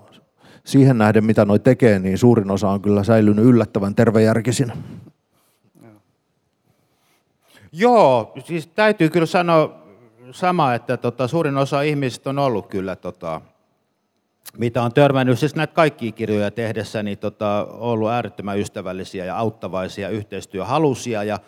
[0.63, 4.73] siihen nähden, mitä noi tekee, niin suurin osa on kyllä säilynyt yllättävän tervejärkisin.
[7.77, 9.85] Joo, siis täytyy kyllä sanoa
[10.31, 13.41] sama, että tota, suurin osa ihmisistä on ollut kyllä, tota,
[14.57, 20.09] mitä on törmännyt, siis näitä kaikkia kirjoja tehdessä, niin tota, ollut äärettömän ystävällisiä ja auttavaisia,
[20.09, 21.39] yhteistyöhalusia ja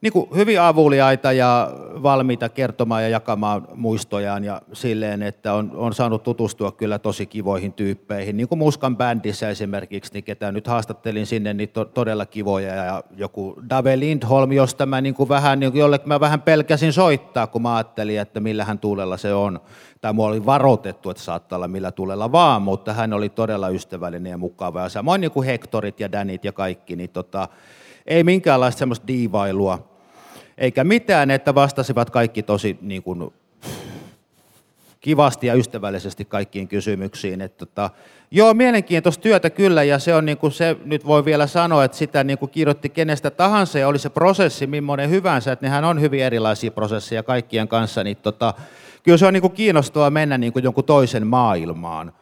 [0.00, 1.70] niin kuin hyvin avuliaita ja
[2.02, 7.72] valmiita kertomaan ja jakamaan muistojaan ja silleen, että on, on saanut tutustua kyllä tosi kivoihin
[7.72, 8.36] tyyppeihin.
[8.36, 12.74] Niin kuin Muskan bändissä esimerkiksi, niin ketä nyt haastattelin sinne, niin to, todella kivoja.
[12.74, 16.92] Ja joku Dave Lindholm, josta mä niin kuin vähän, niin kuin jolle mä vähän pelkäsin
[16.92, 19.60] soittaa, kun mä ajattelin, että millähän tuulella se on.
[20.00, 24.30] Tai mua oli varoitettu, että saattaa olla millä tuulella vaan, mutta hän oli todella ystävällinen
[24.30, 24.82] ja mukava.
[24.82, 27.48] Ja samoin niin kuin Hektorit ja Danit ja kaikki, niin tota,
[28.08, 29.88] ei minkäänlaista semmoista diivailua,
[30.58, 33.32] eikä mitään, että vastasivat kaikki tosi niin kuin,
[35.00, 37.40] kivasti ja ystävällisesti kaikkiin kysymyksiin.
[37.40, 37.90] Et tota,
[38.30, 41.96] joo, mielenkiintoista työtä kyllä, ja se on niin kuin se, nyt voi vielä sanoa, että
[41.96, 46.00] sitä niin kuin kirjoitti kenestä tahansa, ja oli se prosessi millainen hyvänsä, että nehän on
[46.00, 48.54] hyvin erilaisia prosesseja kaikkien kanssa, niin tota,
[49.02, 52.12] kyllä se on niin kuin kiinnostavaa mennä niin kuin jonkun toisen maailmaan.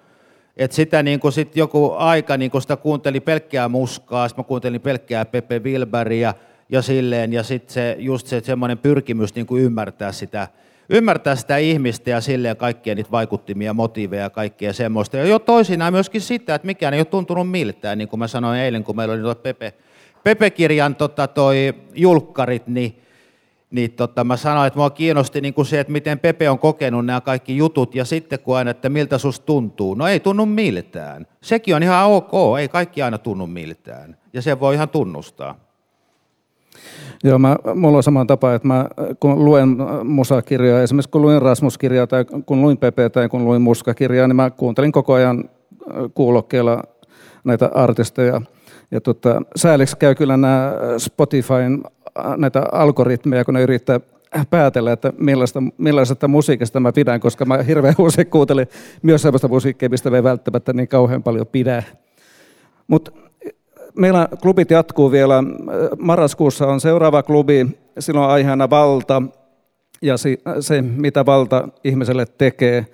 [0.57, 4.81] Et sitä niin kuin sit joku aika niin kuin sitä kuunteli pelkkää muskaa, sitten kuuntelin
[4.81, 6.35] pelkkää Pepe Wilberia
[6.69, 10.49] ja silleen, ja sitten se, just se semmoinen pyrkimys niin kuin ymmärtää sitä,
[10.91, 15.17] ymmärtää sitä ihmistä ja silleen kaikkia niitä vaikuttimia, motiiveja ja kaikkea semmoista.
[15.17, 18.61] Ja jo toisinaan myöskin sitä, että mikään ei ole tuntunut miltään, niin kuin mä sanoin
[18.61, 19.75] eilen, kun meillä oli Pepe,
[20.25, 23.03] Pepe-kirjan tota, toi julkkarit, niin
[23.71, 27.07] niin tota, mä sanoin, että mua kiinnosti niin kuin se, että miten Pepe on kokenut
[27.07, 29.95] nämä kaikki jutut, ja sitten kun aina, että miltä susta tuntuu.
[29.95, 31.27] No ei tunnu miltään.
[31.41, 34.17] Sekin on ihan ok, ei kaikki aina tunnu miltään.
[34.33, 35.67] Ja se voi ihan tunnustaa.
[37.25, 38.89] Joo, mä, mulla on sama tapa, että mä
[39.21, 44.29] kun luen musakirjaa, esimerkiksi kun luin Rasmus-kirjaa tai kun luin Pepe tai kun luin muskakirjaa,
[44.29, 45.45] niin mä kuuntelin koko ajan
[46.15, 46.83] kuulokkeella
[47.45, 48.43] näitä artisteja.
[48.91, 51.83] Ja tota, sääliksi käy kyllä nämä Spotifyn
[52.37, 54.01] näitä algoritmeja, kun ne yrittää
[54.51, 58.67] päätellä, että millaista, millaisesta musiikista mä pidän, koska mä hirveän usein kuuntelin
[59.03, 61.83] myös sellaista musiikkia, mistä me ei välttämättä niin kauhean paljon pidä.
[62.87, 63.11] Mutta
[63.95, 65.45] meillä klubit jatkuu vielä.
[65.99, 67.67] Marraskuussa on seuraava klubi,
[67.99, 69.23] silloin aiheena valta
[70.03, 70.15] ja
[70.61, 72.87] se, mitä valta ihmiselle tekee.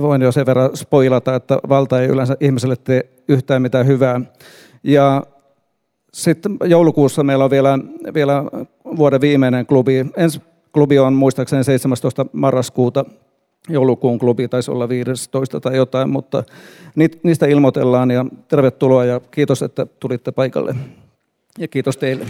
[0.00, 4.20] Voin jo sen verran spoilata, että valta ei yleensä ihmiselle tee yhtään mitään hyvää.
[4.82, 5.22] Ja
[6.12, 7.78] sitten joulukuussa meillä on vielä,
[8.14, 8.44] vielä
[8.96, 10.06] vuoden viimeinen klubi.
[10.16, 10.40] Ensi
[10.72, 12.26] klubi on muistaakseni 17.
[12.32, 13.04] marraskuuta.
[13.68, 16.44] Joulukuun klubi taisi olla 15 tai jotain, mutta
[17.22, 20.74] niistä ilmoitellaan ja tervetuloa ja kiitos, että tulitte paikalle.
[21.58, 22.26] Ja kiitos teille.